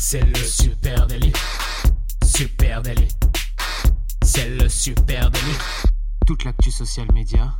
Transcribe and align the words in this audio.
C'est 0.00 0.24
le 0.24 0.36
super 0.36 1.08
délit. 1.08 1.32
Super 2.24 2.82
délit. 2.82 3.08
C'est 4.22 4.48
le 4.48 4.68
super 4.68 5.28
délit. 5.28 5.58
Toute 6.24 6.44
l'actu 6.44 6.70
social 6.70 7.08
média 7.12 7.52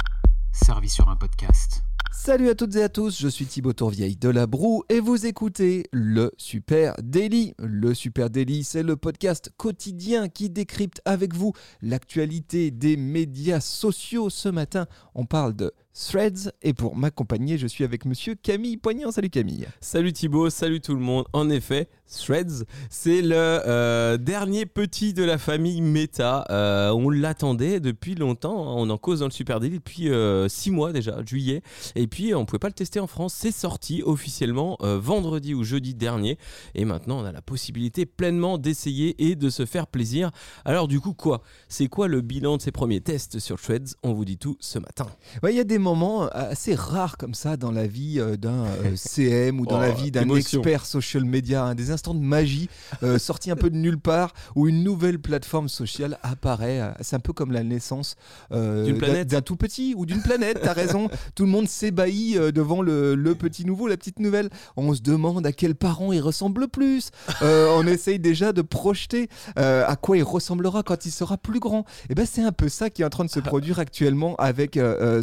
servie 0.52 0.88
sur 0.88 1.08
un 1.08 1.16
podcast. 1.16 1.82
Salut 2.12 2.48
à 2.48 2.54
toutes 2.54 2.76
et 2.76 2.82
à 2.82 2.88
tous, 2.88 3.20
je 3.20 3.28
suis 3.28 3.46
Thibaut 3.46 3.72
Tourvieille 3.72 4.16
de 4.16 4.28
La 4.28 4.46
Broue 4.46 4.84
et 4.88 5.00
vous 5.00 5.26
écoutez 5.26 5.84
le 5.92 6.30
Super 6.36 6.94
Daily. 7.02 7.54
Le 7.58 7.92
Super 7.92 8.30
Daily, 8.30 8.64
c'est 8.64 8.82
le 8.82 8.96
podcast 8.96 9.50
quotidien 9.56 10.28
qui 10.28 10.48
décrypte 10.48 11.00
avec 11.04 11.34
vous 11.34 11.52
l'actualité 11.82 12.70
des 12.70 12.96
médias 12.96 13.60
sociaux. 13.60 14.30
Ce 14.30 14.48
matin, 14.48 14.86
on 15.14 15.26
parle 15.26 15.54
de 15.54 15.72
Threads. 15.92 16.52
Et 16.62 16.74
pour 16.74 16.96
m'accompagner, 16.96 17.58
je 17.58 17.66
suis 17.66 17.84
avec 17.84 18.04
monsieur 18.04 18.34
Camille 18.34 18.76
Poignant. 18.76 19.10
Salut 19.10 19.30
Camille. 19.30 19.66
Salut 19.80 20.12
Thibaut, 20.12 20.50
salut 20.50 20.80
tout 20.80 20.94
le 20.94 21.00
monde. 21.00 21.26
En 21.32 21.50
effet, 21.50 21.88
Threads, 22.08 22.64
c'est 22.90 23.20
le 23.20 23.34
euh, 23.34 24.16
dernier 24.16 24.66
petit 24.66 25.12
de 25.12 25.22
la 25.22 25.38
famille 25.38 25.80
Meta. 25.82 26.46
Euh, 26.50 26.90
on 26.90 27.10
l'attendait 27.10 27.80
depuis 27.80 28.14
longtemps. 28.14 28.68
Hein. 28.68 28.74
On 28.76 28.90
en 28.90 28.96
cause 28.96 29.20
dans 29.20 29.26
le 29.26 29.30
Super 29.30 29.60
Daily 29.60 29.78
depuis 29.78 30.04
6 30.04 30.08
euh, 30.08 30.48
mois 30.70 30.92
déjà, 30.92 31.18
juillet. 31.24 31.62
Et 31.94 32.06
puis, 32.06 32.34
on 32.34 32.40
ne 32.40 32.44
pouvait 32.44 32.58
pas 32.58 32.68
le 32.68 32.74
tester 32.74 33.00
en 33.00 33.06
France. 33.06 33.34
C'est 33.34 33.52
sorti 33.52 34.02
officiellement 34.02 34.78
vendredi 34.80 35.54
ou 35.54 35.64
jeudi 35.64 35.94
dernier. 35.94 36.38
Et 36.74 36.84
maintenant, 36.84 37.20
on 37.20 37.24
a 37.24 37.32
la 37.32 37.42
possibilité 37.42 38.06
pleinement 38.06 38.58
d'essayer 38.58 39.30
et 39.30 39.36
de 39.36 39.50
se 39.50 39.66
faire 39.66 39.86
plaisir. 39.86 40.30
Alors, 40.64 40.88
du 40.88 41.00
coup, 41.00 41.12
quoi? 41.12 41.42
C'est 41.68 41.88
quoi 41.88 42.08
le 42.08 42.20
bilan 42.20 42.56
de 42.56 42.62
ces 42.62 42.72
premiers 42.72 43.00
tests 43.00 43.38
sur 43.38 43.60
Threads 43.60 43.94
On 44.02 44.12
vous 44.12 44.24
dit 44.24 44.38
tout 44.38 44.56
ce 44.60 44.78
matin. 44.78 45.06
Il 45.48 45.54
y 45.54 45.60
a 45.60 45.64
des 45.64 45.78
moments 45.78 46.28
assez 46.28 46.74
rares 46.74 47.16
comme 47.16 47.34
ça 47.34 47.56
dans 47.56 47.72
la 47.72 47.86
vie 47.86 48.20
d'un 48.38 48.66
CM 48.94 49.60
ou 49.60 49.66
dans 49.66 49.78
la 49.78 49.90
oh, 49.90 49.94
vie 49.94 50.10
d'un 50.10 50.28
expert 50.34 50.86
social 50.86 51.24
media, 51.24 51.64
hein, 51.64 51.74
des 51.74 51.90
instants 51.98 52.14
de 52.14 52.20
magie 52.20 52.68
sortis 53.18 53.50
un 53.50 53.56
peu 53.56 53.70
de 53.70 53.76
nulle 53.76 53.98
part 53.98 54.32
où 54.54 54.68
une 54.68 54.84
nouvelle 54.84 55.18
plateforme 55.18 55.68
sociale 55.68 56.18
apparaît. 56.22 56.94
C'est 57.00 57.16
un 57.16 57.20
peu 57.20 57.32
comme 57.32 57.52
la 57.52 57.64
naissance 57.64 58.16
d'un 58.50 59.40
tout 59.42 59.56
petit 59.56 59.94
ou 59.96 60.06
d'une 60.06 60.22
planète. 60.22 60.60
T'as 60.62 60.72
raison. 60.72 61.08
Tout 61.34 61.44
le 61.44 61.50
monde 61.50 61.68
s'ébahit 61.68 62.38
devant 62.38 62.82
le, 62.82 63.14
le, 63.14 63.34
petit 63.34 63.64
nouveau, 63.64 63.88
la 63.88 63.96
petite 63.96 64.20
nouvelle. 64.20 64.48
On 64.76 64.94
se 64.94 65.02
demande 65.02 65.46
à 65.46 65.52
quel 65.52 65.74
parent 65.74 66.12
il 66.12 66.20
ressemble 66.20 66.62
le 66.62 66.68
plus. 66.68 67.10
on 67.42 67.86
essaye 67.86 68.18
déjà 68.18 68.52
de 68.52 68.62
projeter 68.62 69.28
à 69.56 69.96
quoi 69.96 70.16
il 70.16 70.22
ressemblera 70.22 70.82
quand 70.82 71.04
il 71.04 71.10
sera 71.10 71.36
plus 71.36 71.60
grand. 71.60 71.84
Et 72.10 72.14
ben 72.14 72.26
c'est 72.26 72.42
un 72.42 72.52
peu 72.52 72.68
ça 72.68 72.90
qui 72.90 73.02
est 73.02 73.04
en 73.04 73.10
train 73.10 73.24
de 73.24 73.30
se 73.30 73.40
produire 73.40 73.78
actuellement 73.78 74.36
avec 74.36 74.78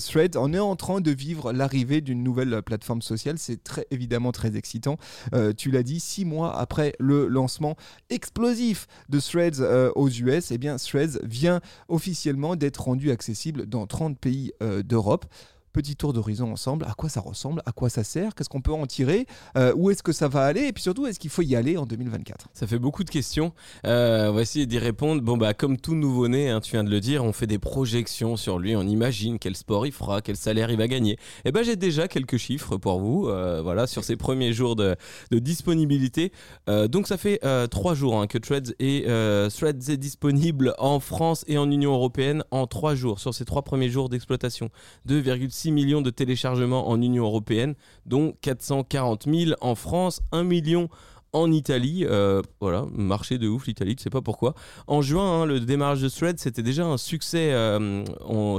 Thread 0.06 0.36
on 0.36 0.54
est 0.54 0.60
en 0.60 0.76
train 0.76 1.02
de 1.02 1.12
vivre 1.12 1.54
l'arrivée 1.54 2.02
d'une 2.02 2.24
nouvelle 2.24 2.62
plateforme 2.62 3.02
sociale. 3.02 3.38
C'est 3.38 3.64
très 3.64 3.86
évidemment 3.92 4.32
très 4.32 4.56
excitant. 4.58 4.98
Euh, 5.34 5.54
tu 5.56 5.72
l'as 5.72 5.84
dit, 5.84 6.00
six 6.00 6.26
mois 6.26 6.58
après 6.66 6.96
le 6.98 7.28
lancement 7.28 7.76
explosif 8.10 8.88
de 9.08 9.20
Threads 9.20 9.60
euh, 9.60 9.92
aux 9.94 10.10
US, 10.10 10.50
eh 10.50 10.58
Threads 10.58 11.20
vient 11.22 11.62
officiellement 11.90 12.56
d'être 12.56 12.86
rendu 12.86 13.12
accessible 13.12 13.68
dans 13.68 13.86
30 13.86 14.18
pays 14.18 14.52
euh, 14.64 14.82
d'Europe 14.82 15.26
petit 15.76 15.98
tour 15.98 16.14
d'horizon 16.14 16.54
ensemble. 16.54 16.86
À 16.86 16.94
quoi 16.94 17.10
ça 17.10 17.20
ressemble 17.20 17.62
À 17.66 17.74
quoi 17.74 17.90
ça 17.90 18.06
sert 18.06 18.34
Qu'est-ce 18.34 18.48
qu'on 18.48 18.62
peut 18.62 18.72
en 18.72 18.86
tirer 18.86 19.28
euh, 19.58 19.74
Où 19.76 19.92
est-ce 19.92 20.04
que 20.04 20.14
ça 20.14 20.30
va 20.30 20.46
aller 20.46 20.62
Et 20.62 20.72
puis 20.72 20.82
surtout, 20.82 21.06
est-ce 21.06 21.20
qu'il 21.20 21.30
faut 21.30 21.42
y 21.42 21.54
aller 21.54 21.76
en 21.76 21.86
2024 21.86 22.48
Ça 22.54 22.66
fait 22.66 22.80
beaucoup 22.80 23.04
de 23.04 23.10
questions. 23.10 23.52
Euh, 23.86 24.44
d'y 24.56 24.80
répondre. 24.80 25.22
Bon, 25.22 25.36
bah, 25.36 25.54
comme 25.54 25.78
tout 25.78 25.96
nouveau-né, 25.96 26.50
hein, 26.50 26.62
tu 26.62 26.72
viens 26.72 26.86
de 26.86 26.90
le 26.90 27.02
dire, 27.02 27.26
on 27.26 27.34
fait 27.34 27.48
des 27.48 27.60
projections 27.60 28.38
sur 28.38 28.58
lui. 28.58 28.74
On 28.78 28.84
imagine 28.84 29.38
quel 29.38 29.58
sport 29.58 29.86
il 29.86 29.92
fera, 29.92 30.22
quel 30.22 30.38
salaire 30.38 30.72
il 30.72 30.78
va 30.78 30.88
gagner. 30.88 31.14
Et 31.14 31.18
eh 31.46 31.52
ben, 31.52 31.62
j'ai 31.62 31.76
déjà 31.76 32.08
quelques 32.08 32.38
chiffres 32.38 32.78
pour 32.78 33.02
vous. 33.02 33.28
Euh, 33.28 33.62
voilà, 33.62 33.86
sur 33.86 34.06
ces 34.06 34.16
premiers 34.16 34.54
jours 34.54 34.78
de, 34.78 34.96
disponibilité. 35.32 36.32
donc, 36.68 37.08
ça 37.08 37.18
fait 37.18 37.42
trois 37.70 37.96
jours 37.96 38.22
hein, 38.22 38.28
que 38.28 38.38
Threads 38.38 38.74
est, 38.80 39.06
Threads 39.50 39.90
est 39.90 39.98
disponible 39.98 40.74
en 40.78 41.02
France 41.02 41.44
et 41.48 41.58
en 41.58 41.70
Union 41.70 41.94
européenne 41.94 42.46
en 42.52 42.66
trois 42.66 42.96
jours. 42.96 43.20
Sur 43.20 43.34
ces 43.34 43.44
trois 43.44 43.64
premiers 43.64 43.90
jours 43.90 44.08
d'exploitation, 44.08 44.70
2,6 45.10 45.65
millions 45.72 46.02
de 46.02 46.10
téléchargements 46.10 46.90
en 46.90 47.02
Union 47.02 47.26
européenne, 47.26 47.76
dont 48.06 48.34
440 48.42 49.26
000 49.32 49.52
en 49.62 49.76
France, 49.76 50.22
1 50.32 50.44
million 50.44 50.90
en 51.36 51.52
Italie. 51.52 52.06
Euh, 52.06 52.42
voilà, 52.62 52.86
marché 52.94 53.38
de 53.38 53.48
ouf 53.48 53.68
l'Italie, 53.68 53.96
je 53.98 54.04
sais 54.04 54.10
pas 54.10 54.22
pourquoi. 54.22 54.56
En 54.88 55.02
juin, 55.02 55.42
hein, 55.42 55.46
le 55.46 55.60
démarrage 55.60 56.02
de 56.02 56.08
Thread, 56.08 56.40
c'était 56.40 56.64
déjà 56.64 56.86
un 56.86 56.98
succès 56.98 57.52
euh, 57.52 58.06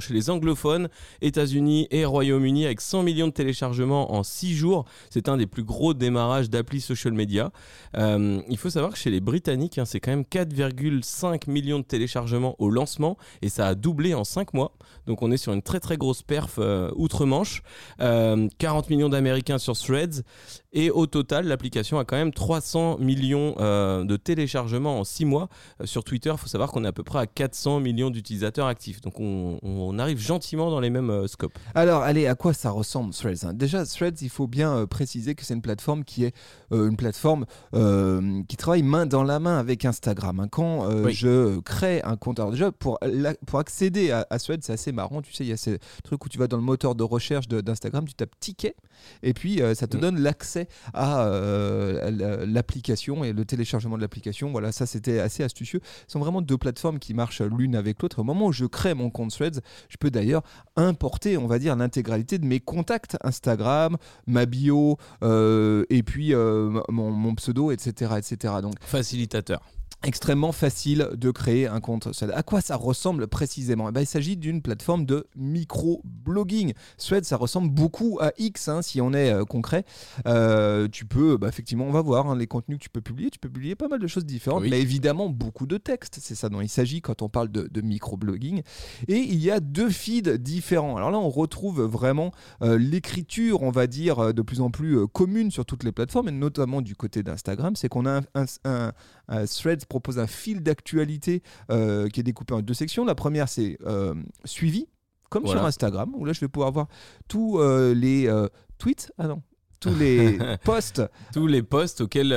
chez 0.00 0.12
les 0.12 0.28
anglophones, 0.28 0.88
États-Unis 1.22 1.88
et 1.90 2.04
Royaume-Uni, 2.04 2.66
avec 2.66 2.82
100 2.82 3.02
millions 3.02 3.28
de 3.28 3.32
téléchargements 3.32 4.12
en 4.12 4.22
6 4.22 4.54
jours. 4.54 4.84
C'est 5.10 5.28
un 5.28 5.38
des 5.38 5.46
plus 5.46 5.64
gros 5.64 5.94
démarrages 5.94 6.50
d'appli 6.50 6.82
social 6.82 7.14
media. 7.14 7.50
Euh, 7.96 8.40
il 8.48 8.58
faut 8.58 8.70
savoir 8.70 8.92
que 8.92 8.98
chez 8.98 9.10
les 9.10 9.20
Britanniques, 9.20 9.78
hein, 9.78 9.86
c'est 9.86 10.00
quand 10.00 10.10
même 10.10 10.24
4,5 10.24 11.50
millions 11.50 11.78
de 11.78 11.84
téléchargements 11.84 12.56
au 12.58 12.68
lancement 12.68 13.16
et 13.40 13.48
ça 13.48 13.68
a 13.68 13.74
doublé 13.74 14.12
en 14.12 14.24
5 14.24 14.52
mois. 14.52 14.72
Donc 15.06 15.22
on 15.22 15.30
est 15.30 15.38
sur 15.38 15.54
une 15.54 15.62
très 15.62 15.80
très 15.80 15.96
grosse 15.96 16.22
perf 16.22 16.58
outre-Manche. 16.94 17.62
40 17.98 18.90
millions 18.90 19.08
d'Américains 19.08 19.58
sur 19.58 19.76
Threads 19.76 20.22
et 20.72 20.90
au 20.90 21.06
total, 21.06 21.46
l'application 21.46 21.98
a 21.98 22.04
quand 22.04 22.16
même 22.16 22.34
300 22.66 22.98
millions 22.98 23.54
euh, 23.60 24.04
de 24.04 24.16
téléchargements 24.16 24.98
en 24.98 25.04
6 25.04 25.24
mois. 25.24 25.48
Euh, 25.80 25.86
sur 25.86 26.02
Twitter, 26.02 26.30
il 26.32 26.38
faut 26.38 26.48
savoir 26.48 26.72
qu'on 26.72 26.84
est 26.84 26.88
à 26.88 26.92
peu 26.92 27.04
près 27.04 27.20
à 27.20 27.26
400 27.26 27.78
millions 27.78 28.10
d'utilisateurs 28.10 28.66
actifs. 28.66 29.00
Donc 29.00 29.20
on, 29.20 29.98
arrive 29.98 30.18
gentiment 30.18 30.70
dans 30.70 30.80
les 30.80 30.90
mêmes 30.90 31.10
euh, 31.10 31.28
scopes. 31.28 31.56
Alors, 31.74 32.02
allez, 32.02 32.26
à 32.26 32.34
quoi 32.34 32.52
ça 32.52 32.70
ressemble 32.70 33.14
Threads 33.14 33.44
hein? 33.44 33.54
Déjà, 33.54 33.86
Threads, 33.86 34.20
il 34.20 34.28
faut 34.28 34.48
bien 34.48 34.84
préciser 34.86 35.34
que 35.36 35.44
c'est 35.44 35.54
une 35.54 35.62
plateforme 35.62 36.04
qui 36.04 36.24
est 36.24 36.34
une 36.72 36.96
plateforme 36.96 37.46
qui 37.72 38.56
travaille 38.56 38.82
main 38.82 39.06
dans 39.06 39.22
la 39.22 39.38
main 39.38 39.58
avec 39.58 39.84
Instagram. 39.84 40.40
Hein. 40.40 40.48
Quand 40.50 41.08
je 41.08 41.60
crée 41.60 42.02
un 42.02 42.16
compte, 42.16 42.40
alors 42.40 42.50
déjà, 42.50 42.72
pour, 42.72 42.98
pour 43.46 43.58
accéder 43.58 44.10
à, 44.10 44.26
à 44.28 44.38
Threads, 44.38 44.62
c'est 44.62 44.72
assez 44.72 44.92
marrant. 44.92 45.22
Tu 45.22 45.32
sais, 45.32 45.44
il 45.44 45.48
y 45.48 45.52
a 45.52 45.56
ce 45.56 45.78
truc 46.02 46.24
où 46.24 46.28
tu 46.28 46.38
vas 46.38 46.48
dans 46.48 46.56
le 46.56 46.62
moteur 46.62 46.94
de 46.94 47.04
recherche 47.04 47.48
d'Instagram, 47.48 48.06
tu 48.06 48.14
tapes 48.14 48.38
ticket, 48.40 48.74
et 49.22 49.32
puis 49.34 49.60
ça 49.74 49.86
te 49.86 49.96
mm. 49.96 50.00
donne 50.00 50.20
l'accès 50.20 50.68
à 50.92 51.26
euh, 52.16 52.45
l'application 52.46 53.24
et 53.24 53.32
le 53.32 53.44
téléchargement 53.44 53.96
de 53.96 54.02
l'application. 54.02 54.50
Voilà, 54.50 54.72
ça 54.72 54.86
c'était 54.86 55.18
assez 55.18 55.42
astucieux. 55.42 55.80
Ce 56.06 56.12
sont 56.12 56.20
vraiment 56.20 56.42
deux 56.42 56.58
plateformes 56.58 56.98
qui 56.98 57.14
marchent 57.14 57.42
l'une 57.42 57.76
avec 57.76 58.02
l'autre. 58.02 58.20
Au 58.20 58.24
moment 58.24 58.46
où 58.46 58.52
je 58.52 58.64
crée 58.64 58.94
mon 58.94 59.10
compte 59.10 59.30
Threads, 59.30 59.60
je 59.88 59.96
peux 59.98 60.10
d'ailleurs 60.10 60.42
importer, 60.76 61.36
on 61.36 61.46
va 61.46 61.58
dire, 61.58 61.76
l'intégralité 61.76 62.38
de 62.38 62.46
mes 62.46 62.60
contacts 62.60 63.16
Instagram, 63.22 63.96
ma 64.26 64.46
bio 64.46 64.98
euh, 65.22 65.84
et 65.90 66.02
puis 66.02 66.34
euh, 66.34 66.80
mon, 66.88 67.10
mon, 67.10 67.34
pseudo, 67.34 67.70
etc., 67.70 68.14
etc. 68.18 68.54
Donc 68.62 68.74
facilitateur 68.80 69.60
extrêmement 70.04 70.52
facile 70.52 71.08
de 71.14 71.30
créer 71.30 71.66
un 71.66 71.80
compte. 71.80 72.08
À 72.32 72.42
quoi 72.42 72.60
ça 72.60 72.76
ressemble 72.76 73.26
précisément? 73.26 73.88
Eh 73.88 73.92
ben, 73.92 74.02
Il 74.02 74.06
s'agit 74.06 74.36
d'une 74.36 74.62
plateforme 74.62 75.04
de 75.04 75.26
micro-blogging. 75.36 76.74
Threads, 76.98 77.24
ça 77.24 77.36
ressemble 77.36 77.70
beaucoup 77.70 78.18
à 78.20 78.32
X, 78.38 78.68
hein, 78.68 78.82
si 78.82 79.00
on 79.00 79.12
est 79.12 79.32
euh, 79.32 79.44
concret. 79.44 79.84
Euh, 80.26 80.86
tu 80.88 81.06
peux, 81.06 81.36
bah, 81.36 81.48
effectivement, 81.48 81.86
on 81.86 81.92
va 81.92 82.02
voir 82.02 82.28
hein, 82.28 82.36
les 82.36 82.46
contenus 82.46 82.78
que 82.78 82.84
tu 82.84 82.90
peux 82.90 83.00
publier. 83.00 83.30
Tu 83.30 83.38
peux 83.38 83.48
publier 83.48 83.74
pas 83.74 83.88
mal 83.88 83.98
de 83.98 84.06
choses 84.06 84.24
différentes, 84.24 84.64
mais 84.64 84.80
évidemment 84.80 85.28
beaucoup 85.28 85.66
de 85.66 85.76
textes. 85.76 86.18
C'est 86.20 86.34
ça 86.34 86.48
dont 86.48 86.60
il 86.60 86.68
s'agit 86.68 87.00
quand 87.00 87.22
on 87.22 87.28
parle 87.28 87.48
de, 87.50 87.80
micro-blogging. 87.80 88.62
Et 89.08 89.18
il 89.18 89.38
y 89.42 89.50
a 89.50 89.60
deux 89.60 89.90
feeds 89.90 90.38
différents. 90.38 90.96
Alors 90.96 91.10
là, 91.10 91.18
on 91.18 91.30
retrouve 91.30 91.82
vraiment 91.82 92.32
euh, 92.62 92.78
l'écriture, 92.78 93.62
on 93.62 93.70
va 93.70 93.86
dire, 93.86 94.34
de 94.34 94.42
plus 94.42 94.60
en 94.60 94.70
plus 94.70 95.06
commune 95.08 95.50
sur 95.50 95.64
toutes 95.64 95.84
les 95.84 95.92
plateformes, 95.92 96.28
et 96.28 96.32
notamment 96.32 96.80
du 96.80 96.96
côté 96.96 97.22
d'Instagram. 97.22 97.76
C'est 97.76 97.88
qu'on 97.88 98.06
a 98.06 98.20
un, 98.34 98.44
un 98.64 98.92
Threads 99.28 99.86
propose 99.88 100.18
un 100.18 100.26
fil 100.26 100.62
d'actualité 100.62 101.42
euh, 101.70 102.08
qui 102.08 102.20
est 102.20 102.22
découpé 102.22 102.54
en 102.54 102.60
deux 102.60 102.74
sections. 102.74 103.04
La 103.04 103.14
première, 103.14 103.48
c'est 103.48 103.78
euh, 103.86 104.14
suivi, 104.44 104.88
comme 105.30 105.46
sur 105.46 105.64
Instagram, 105.64 106.12
où 106.14 106.24
là, 106.24 106.32
je 106.32 106.40
vais 106.40 106.48
pouvoir 106.48 106.72
voir 106.72 106.88
tous 107.28 107.58
euh, 107.58 107.94
les 107.94 108.30
tweets. 108.78 109.12
Ah 109.18 109.26
non, 109.26 109.42
tous 109.80 109.94
les 109.94 110.38
posts. 110.64 111.02
Tous 111.32 111.46
les 111.46 111.62
posts 111.62 112.02
auxquels 112.02 112.32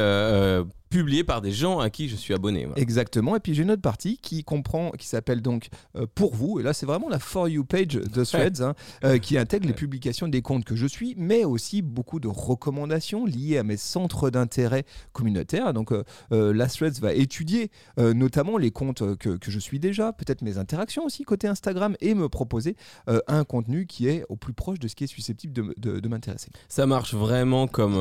publié 0.90 1.24
par 1.24 1.42
des 1.42 1.52
gens 1.52 1.80
à 1.80 1.90
qui 1.90 2.10
je 2.10 2.16
suis 2.16 2.34
abonné. 2.34 2.68
Exactement. 2.76 3.36
Et 3.36 3.40
puis 3.40 3.54
j'ai 3.54 3.64
une 3.64 3.72
autre 3.72 3.82
partie 3.82 4.18
qui 4.18 4.44
comprend, 4.44 4.92
qui 4.92 5.08
s'appelle 5.08 5.42
donc 5.42 5.70
euh, 5.96 6.06
pour 6.16 6.34
vous. 6.34 6.60
Et 6.60 6.64
là, 6.64 6.74
c'est 6.74 6.86
vraiment 6.86 7.10
la 7.10 7.20
for 7.20 7.48
you 7.48 7.64
page 7.64 7.88
de 7.90 8.24
Threads 8.24 8.62
hein, 8.62 8.74
euh, 9.04 9.20
qui 9.20 9.38
intègre 9.38 9.68
les 9.68 9.74
publications 9.74 10.28
des 10.28 10.42
comptes 10.42 10.66
que 10.66 10.76
je 10.76 10.88
suis, 10.88 11.14
mais 11.18 11.46
aussi 11.46 11.82
beaucoup 11.82 12.20
de 12.20 12.28
recommandations 12.28 13.26
liées 13.26 13.58
à 13.58 13.64
mes 13.64 13.78
centres 13.78 14.30
d'intérêt 14.30 14.84
communautaires. 15.14 15.74
Donc 15.74 15.92
euh, 15.92 16.04
la 16.32 16.68
Threads 16.68 17.00
va 17.00 17.14
étudier 17.14 17.72
notamment 17.98 18.58
les 18.58 18.72
comptes 18.72 19.18
que, 19.18 19.38
que, 19.38 19.52
je 19.52 19.60
suis 19.60 19.80
déjà, 19.80 20.14
peut-être 20.14 20.42
mes 20.42 20.58
interactions 20.58 21.06
aussi 21.06 21.24
côté 21.24 21.48
Instagram, 21.48 21.96
et 22.02 22.14
me 22.14 22.30
proposer 22.30 22.76
un 23.28 23.44
contenu 23.44 23.86
qui 23.86 24.08
est 24.08 24.24
au 24.30 24.36
plus 24.36 24.54
proche 24.54 24.80
de 24.80 24.88
ce 24.88 24.96
qui 24.96 25.04
est 25.04 25.08
susceptible 25.08 25.54
de, 25.54 26.00
de, 26.00 26.08
m'intéresser. 26.08 26.50
Ça 26.70 26.86
marche 26.86 27.14
vraiment 27.14 27.68
comme, 27.68 27.98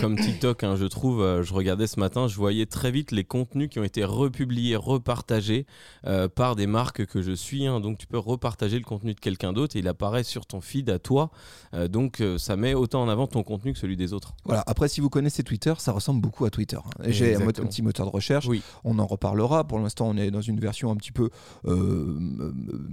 comme 0.00 0.16
TikTok, 0.16 0.64
hein, 0.64 0.76
je 0.76 0.84
trouve. 0.84 1.42
Je 1.42 1.52
regardais 1.52 1.86
ce 1.86 1.98
matin 1.98 2.27
je 2.28 2.36
voyais 2.36 2.66
très 2.66 2.90
vite 2.90 3.10
les 3.10 3.24
contenus 3.24 3.68
qui 3.68 3.78
ont 3.78 3.84
été 3.84 4.04
republiés, 4.04 4.76
repartagés 4.76 5.66
euh, 6.06 6.28
par 6.28 6.56
des 6.56 6.66
marques 6.66 7.06
que 7.06 7.22
je 7.22 7.32
suis. 7.32 7.66
Hein. 7.66 7.80
donc 7.80 7.98
tu 7.98 8.06
peux 8.06 8.18
repartager 8.18 8.78
le 8.78 8.84
contenu 8.84 9.14
de 9.14 9.20
quelqu'un 9.20 9.52
d'autre 9.52 9.76
et 9.76 9.80
il 9.80 9.88
apparaît 9.88 10.24
sur 10.24 10.46
ton 10.46 10.60
feed 10.60 10.90
à 10.90 10.98
toi. 10.98 11.30
Euh, 11.74 11.88
donc 11.88 12.22
ça 12.38 12.56
met 12.56 12.74
autant 12.74 13.02
en 13.02 13.08
avant 13.08 13.26
ton 13.26 13.42
contenu 13.42 13.72
que 13.72 13.78
celui 13.78 13.96
des 13.96 14.12
autres. 14.12 14.34
Voilà. 14.44 14.62
Après, 14.66 14.88
si 14.88 15.00
vous 15.00 15.10
connaissez 15.10 15.42
Twitter, 15.42 15.74
ça 15.78 15.92
ressemble 15.92 16.20
beaucoup 16.20 16.44
à 16.44 16.50
Twitter. 16.50 16.76
Hein. 16.76 17.04
J'ai 17.08 17.36
un, 17.36 17.46
petit 17.46 17.82
moteur 17.82 18.06
de 18.06 18.10
recherche. 18.10 18.46
Oui. 18.46 18.62
On 18.84 18.98
en 18.98 19.06
reparlera. 19.06 19.64
Pour 19.64 19.78
l'instant, 19.78 20.08
on 20.08 20.16
est 20.16 20.30
dans 20.30 20.40
une 20.40 20.60
version 20.60 20.90
un 20.90 20.96
petit 20.96 21.12
peu 21.12 21.30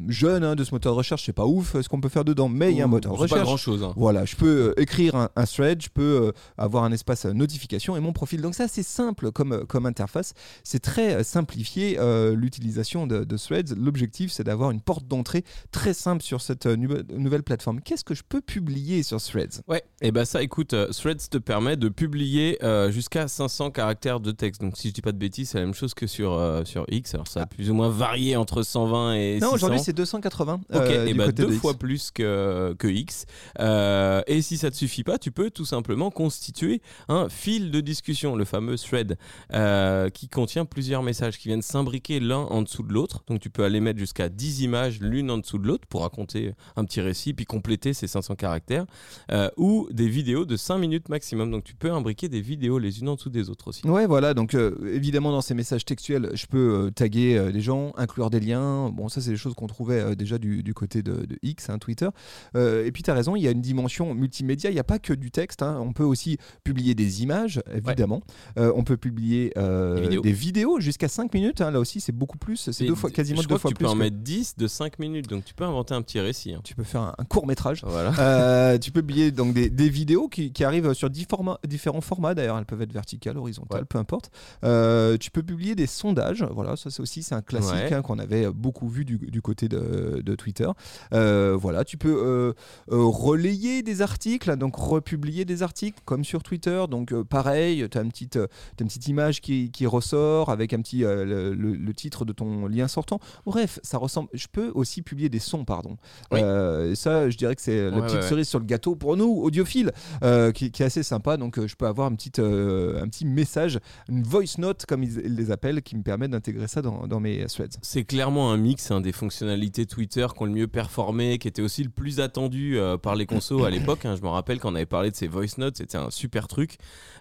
jeune 0.08 0.44
hein, 0.44 0.56
de 0.56 0.64
ce 0.64 0.74
moteur 0.74 0.94
de 0.94 0.98
recherche. 0.98 1.26
C'est 1.26 1.34
pas 1.34 1.46
ouf 1.46 1.80
ce 1.80 1.90
qu'on 1.90 2.02
peut 2.02 2.10
faire 2.10 2.26
dedans, 2.26 2.50
mais 2.50 2.72
il 2.72 2.78
y 2.78 2.82
a 2.82 2.86
un 2.86 2.88
moteur 2.88 3.14
de 3.14 3.18
recherche. 3.18 3.40
Pas 3.40 3.46
grand 3.46 3.58
chose. 3.58 3.86
Voilà. 3.96 4.26
Je 4.26 4.36
peux 4.36 4.74
écrire 4.78 5.16
un, 5.16 5.30
un, 5.36 5.46
thread, 5.46 5.82
je 5.82 5.90
peux 5.90 6.34
avoir 6.58 6.84
un 6.84 6.92
espace 6.92 7.26
notification 7.26 7.96
et 7.96 8.00
mon 8.00 8.14
profil. 8.14 8.42
Donc 8.42 8.56
ça, 8.56 8.68
c'est 8.68 8.84
simple 8.84 9.25
comme, 9.32 9.66
comme 9.66 9.86
interface. 9.86 10.34
C'est 10.64 10.80
très 10.80 11.24
simplifié 11.24 11.98
euh, 12.00 12.36
l'utilisation 12.36 13.08
de, 13.08 13.24
Threads. 13.38 13.76
L'objectif, 13.76 14.32
c'est 14.32 14.44
d'avoir 14.44 14.72
une 14.72 14.82
porte 14.82 15.08
d'entrée 15.08 15.44
très 15.72 15.94
simple 15.94 16.24
sur 16.24 16.42
cette 16.42 16.66
euh, 16.66 16.76
nouvelle 16.76 17.44
plateforme. 17.44 17.82
Qu'est-ce 17.82 18.04
que 18.04 18.16
je 18.16 18.24
peux 18.28 18.42
publier 18.42 19.04
sur 19.04 19.22
Threads? 19.22 19.62
Ouais, 19.68 19.84
et 20.02 20.12
ben 20.12 20.26
ça, 20.26 20.42
écoute, 20.42 20.74
euh, 20.74 20.88
Threads 20.88 21.30
te 21.30 21.38
permet 21.38 21.78
de 21.78 21.90
publier 21.90 22.58
jusqu'à 22.90 23.28
500 23.28 23.72
caractères 23.72 24.20
de 24.20 24.32
texte. 24.32 24.62
Donc 24.62 24.78
si 24.78 24.90
je 24.90 24.94
dis 24.94 25.02
pas 25.02 25.12
de 25.12 25.18
bêtises, 25.18 25.50
c'est 25.50 25.60
la 25.60 25.66
même 25.66 25.74
chose 25.74 25.94
que 25.94 26.08
sur, 26.08 26.62
sur 26.66 26.86
X. 26.90 27.14
Alors 27.14 27.28
ça 27.28 27.42
a 27.42 27.44
ah. 27.44 27.46
plus 27.48 27.70
ou 27.70 27.74
moins 27.74 27.90
varié 27.90 28.36
entre 28.36 28.64
120 28.64 29.14
et 29.14 29.40
non, 29.40 29.52
aujourd'hui 29.52 29.80
c'est 29.80 29.94
280. 29.94 30.62
Ok, 30.74 30.90
et 30.90 31.14
ben 31.14 31.32
deux 31.32 31.52
fois 31.52 31.74
plus 31.74 32.12
que, 32.12 32.76
que 32.78 32.88
X. 32.88 33.26
et 33.60 34.42
si 34.42 34.58
ça 34.58 34.72
te 34.72 34.76
suffit 34.76 35.04
pas, 35.04 35.18
tu 35.18 35.32
peux 35.32 35.50
tout 35.50 35.66
simplement 35.66 36.12
constituer 36.12 36.82
un 37.08 37.30
fil 37.30 37.72
de 37.72 37.82
discussion, 37.82 38.36
le 38.36 38.46
fameux 38.46 38.78
thread, 38.78 39.15
euh, 39.54 40.10
qui 40.10 40.28
contient 40.28 40.66
plusieurs 40.66 41.04
messages 41.04 41.38
qui 41.38 41.48
viennent 41.48 41.62
s'imbriquer 41.62 42.20
l'un 42.20 42.40
en 42.40 42.62
dessous 42.62 42.84
de 42.84 42.94
l'autre. 42.94 43.24
Donc 43.28 43.40
tu 43.40 43.50
peux 43.50 43.64
aller 43.64 43.80
mettre 43.80 44.00
jusqu'à 44.00 44.30
10 44.30 44.62
images 44.62 45.00
l'une 45.00 45.32
en 45.32 45.38
dessous 45.38 45.58
de 45.58 45.68
l'autre 45.68 45.88
pour 45.88 46.02
raconter 46.02 46.54
un 46.76 46.86
petit 46.86 47.02
récit, 47.02 47.34
puis 47.34 47.46
compléter 47.46 47.94
ces 47.94 48.08
500 48.08 48.36
caractères, 48.36 48.86
euh, 49.32 49.50
ou 49.58 49.88
des 49.92 50.08
vidéos 50.08 50.46
de 50.46 50.56
5 50.56 50.78
minutes 50.78 51.10
maximum. 51.10 51.52
Donc 51.52 51.64
tu 51.64 51.76
peux 51.76 51.92
imbriquer 51.92 52.30
des 52.30 52.42
vidéos 52.42 52.80
les 52.80 53.00
unes 53.00 53.10
en 53.10 53.16
dessous 53.16 53.30
des 53.30 53.50
autres 53.50 53.68
aussi. 53.68 53.88
Ouais, 53.88 54.08
voilà. 54.08 54.34
Donc 54.34 54.54
euh, 54.56 54.76
évidemment, 54.94 55.32
dans 55.32 55.42
ces 55.42 55.54
messages 55.54 55.86
textuels, 55.86 56.32
je 56.34 56.46
peux 56.46 56.92
taguer 56.96 57.52
des 57.52 57.62
gens, 57.62 57.94
inclure 57.98 58.30
des 58.30 58.40
liens. 58.40 58.90
Bon, 58.90 59.10
ça, 59.10 59.22
c'est 59.22 59.32
des 59.32 59.38
choses 59.38 59.56
qu'on 59.56 59.68
trouvait 59.68 60.16
déjà 60.16 60.38
du, 60.38 60.74
côté 60.74 61.02
de, 61.02 61.26
X, 61.44 61.70
hein, 61.70 61.78
Twitter. 61.78 62.10
et 62.56 62.92
puis 62.92 63.04
tu 63.04 63.12
as 63.12 63.14
raison, 63.14 63.36
il 63.36 63.44
y 63.44 63.48
a 63.48 63.52
une 63.52 63.62
dimension 63.62 64.14
multimédia. 64.14 64.70
Il 64.70 64.74
n'y 64.74 64.80
a 64.80 64.84
pas 64.84 65.00
que 65.00 65.14
du 65.14 65.32
texte. 65.32 65.62
Hein. 65.62 65.80
On 65.82 65.94
peut 65.94 66.04
aussi 66.04 66.38
publier 66.64 66.96
des 66.96 67.24
images, 67.24 67.62
évidemment. 67.74 68.22
On 68.58 68.84
peut 68.84 68.98
publier 69.06 69.54
euh, 69.56 70.20
des 70.20 70.32
vidéos, 70.32 70.80
jusqu'à 70.80 71.08
5 71.08 71.32
minutes. 71.32 71.62
Hein, 71.62 71.70
là 71.70 71.80
aussi, 71.80 72.02
c'est 72.02 72.12
beaucoup 72.12 72.40
plus. 72.40 72.72
C'est 72.72 72.86
deux 72.86 72.96
fois, 72.96 73.12
quasiment 73.12 73.44
deux 73.44 73.60
fois 73.60 73.70
tu 73.70 73.76
plus. 73.76 73.84
Tu 73.84 73.86
peux 73.86 73.92
en 73.92 73.96
mettre 73.96 74.18
10 74.18 74.58
de 74.58 74.68
5 74.68 74.98
minutes. 74.98 75.30
Donc, 75.30 75.46
tu 75.46 75.54
peux 75.54 75.64
inventer 75.64 75.94
un 75.94 76.02
petit 76.02 76.20
récit. 76.20 76.56
Hein. 76.56 76.62
Tu 76.64 76.74
peux 76.74 76.84
faire 76.84 77.14
un, 77.16 77.26
court 77.26 77.46
métrage. 77.46 77.84
Voilà. 77.86 78.14
Euh, 78.18 78.78
tu 78.80 78.92
peux 78.92 79.02
publier 79.02 79.30
donc, 79.30 79.54
des, 79.54 79.90
vidéos 79.90 80.28
qui, 80.28 80.52
arrivent 80.64 80.94
sur 80.94 81.12
différents 81.12 82.02
formats. 82.02 82.34
D'ailleurs, 82.34 82.58
elles 82.58 82.66
peuvent 82.66 82.82
être 82.82 82.94
verticales, 82.94 83.38
horizontales, 83.38 83.86
peu 83.86 84.00
importe. 84.00 84.32
tu 84.64 85.32
peux 85.32 85.44
publier 85.44 85.76
des 85.76 85.88
sondages. 85.88 86.44
Voilà, 86.50 86.76
ça, 86.76 86.90
c'est 86.90 87.02
aussi 87.02 87.22
c'est 87.22 87.36
un 87.36 87.44
classique 87.44 87.92
hein, 87.92 88.02
qu'on 88.02 88.18
avait 88.18 88.50
beaucoup 88.50 88.90
vu 88.90 89.06
du, 89.06 89.42
côté 89.44 89.70
de, 89.70 90.24
de 90.26 90.36
Twitter. 90.36 90.70
voilà, 91.12 91.86
tu 91.86 91.98
peux 91.98 92.56
relayer 92.88 93.84
des 93.84 94.02
articles, 94.02 94.56
donc 94.58 94.76
republier 94.78 95.46
des 95.46 95.62
articles 95.62 96.00
comme 96.06 96.24
sur 96.24 96.42
Twitter. 96.42 96.86
Donc, 96.90 97.14
pareil, 97.26 97.88
tu 97.88 97.98
as 98.00 98.02
une 98.02 98.10
petite, 98.10 98.40
une 98.80 98.88
petite 98.88 98.95
image 99.08 99.42
qui, 99.42 99.72
qui, 99.72 99.86
ressort 99.86 100.50
avec 100.50 100.74
un 100.74 100.82
petit, 100.82 101.04
euh, 101.04 101.54
le, 101.56 101.94
titre 101.94 102.26
de 102.26 102.34
ton 102.34 102.68
lien 102.68 102.88
sortant. 102.88 103.20
Bref, 103.46 103.80
ça 103.84 103.98
ressemble. 103.98 104.30
Je 104.34 104.48
peux 104.52 104.72
aussi 104.74 105.02
publier 105.02 105.30
des 105.30 105.40
sons, 105.40 105.66
pardon. 105.66 105.98
Euh, 106.34 106.92
et 106.92 106.96
ça, 106.96 107.30
je 107.30 107.38
dirais 107.38 107.56
que 107.56 107.62
c'est 107.62 107.90
la 107.90 108.02
petite 108.02 108.24
cerise 108.24 108.48
sur 108.48 108.60
le 108.60 108.66
gâteau 108.66 108.96
pour 108.96 109.16
nous, 109.16 109.42
audiophiles, 109.42 109.92
euh, 110.24 110.52
qui, 110.52 110.72
qui, 110.72 110.84
est 110.84 110.86
assez 110.86 111.04
sympa. 111.04 111.38
Donc, 111.38 111.66
je 111.66 111.76
peux 111.76 111.88
avoir 111.88 112.08
un 112.08 112.16
petit, 112.16 112.32
un 112.40 113.08
petit 113.08 113.26
message, 113.26 113.80
une 114.10 114.24
voice 114.24 114.58
note, 114.58 114.86
comme 114.86 115.04
ils, 115.04 115.16
les 115.16 115.52
appellent, 115.52 115.82
qui 115.82 115.96
me 115.96 116.04
permet 116.04 116.28
d'intégrer 116.28 116.68
ça 116.68 116.82
dans, 116.82 117.08
dans, 117.08 117.20
mes 117.20 117.46
threads. 117.46 117.78
C'est 117.82 118.04
clairement 118.04 118.52
un 118.52 118.58
mix 118.58 118.92
hein, 118.92 119.02
des 119.02 119.12
fonctionnalités 119.12 119.86
Twitter 119.86 120.28
qui 120.36 120.42
ont 120.42 120.46
le 120.46 120.52
mieux 120.52 120.68
performé, 120.68 121.38
qui 121.38 121.48
était 121.48 121.62
aussi 121.62 121.84
le 121.84 121.90
plus 121.90 122.20
attendu 122.20 122.78
par 123.02 123.16
les 123.16 123.26
consos 123.26 123.64
à 123.64 123.70
l'époque. 123.70 124.06
Hein. 124.06 124.16
je 124.16 124.22
me 124.22 124.28
rappelle 124.28 124.60
quand 124.60 124.72
on 124.72 124.76
avait 124.76 124.86
parlé 124.86 125.12
de 125.12 125.16
ces 125.16 125.28
voice 125.28 125.58
notes, 125.58 125.78
c'était 125.78 125.98
un 125.98 126.10
super 126.10 126.48
truc. 126.48 126.78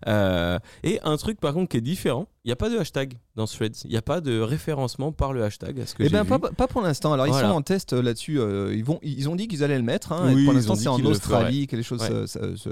et 0.06 1.00
un 1.02 1.16
truc 1.16 1.40
par 1.40 1.54
contre 1.54 1.63
qui 1.66 1.78
est 1.78 1.82
différent, 1.82 2.28
il 2.44 2.48
n'y 2.48 2.52
a 2.52 2.56
pas 2.56 2.70
de 2.70 2.78
hashtag 2.78 3.18
dans 3.36 3.46
Threads. 3.46 3.84
Il 3.84 3.90
n'y 3.90 3.96
a 3.96 4.02
pas 4.02 4.20
de 4.20 4.38
référencement 4.38 5.10
par 5.10 5.32
le 5.32 5.42
hashtag. 5.42 5.80
À 5.80 5.86
ce 5.86 5.94
que 5.94 6.04
eh 6.04 6.08
ben, 6.08 6.24
pas, 6.24 6.38
pas, 6.38 6.68
pour 6.68 6.82
l'instant. 6.82 7.12
Alors, 7.12 7.26
ils 7.26 7.34
sont 7.34 7.44
en 7.46 7.62
test 7.62 7.92
euh, 7.92 8.02
là-dessus. 8.02 8.38
Euh, 8.38 8.72
ils, 8.74 8.84
vont, 8.84 9.00
ils 9.02 9.28
ont 9.28 9.34
dit 9.34 9.48
qu'ils 9.48 9.64
allaient 9.64 9.76
le 9.76 9.82
mettre. 9.84 10.12
Hein, 10.12 10.34
pour 10.44 10.52
l'instant, 10.52 10.76
c'est 10.76 10.88
en 10.88 11.04
Australie 11.04 11.66
que 11.66 11.76
les 11.76 11.82
choses 11.82 12.02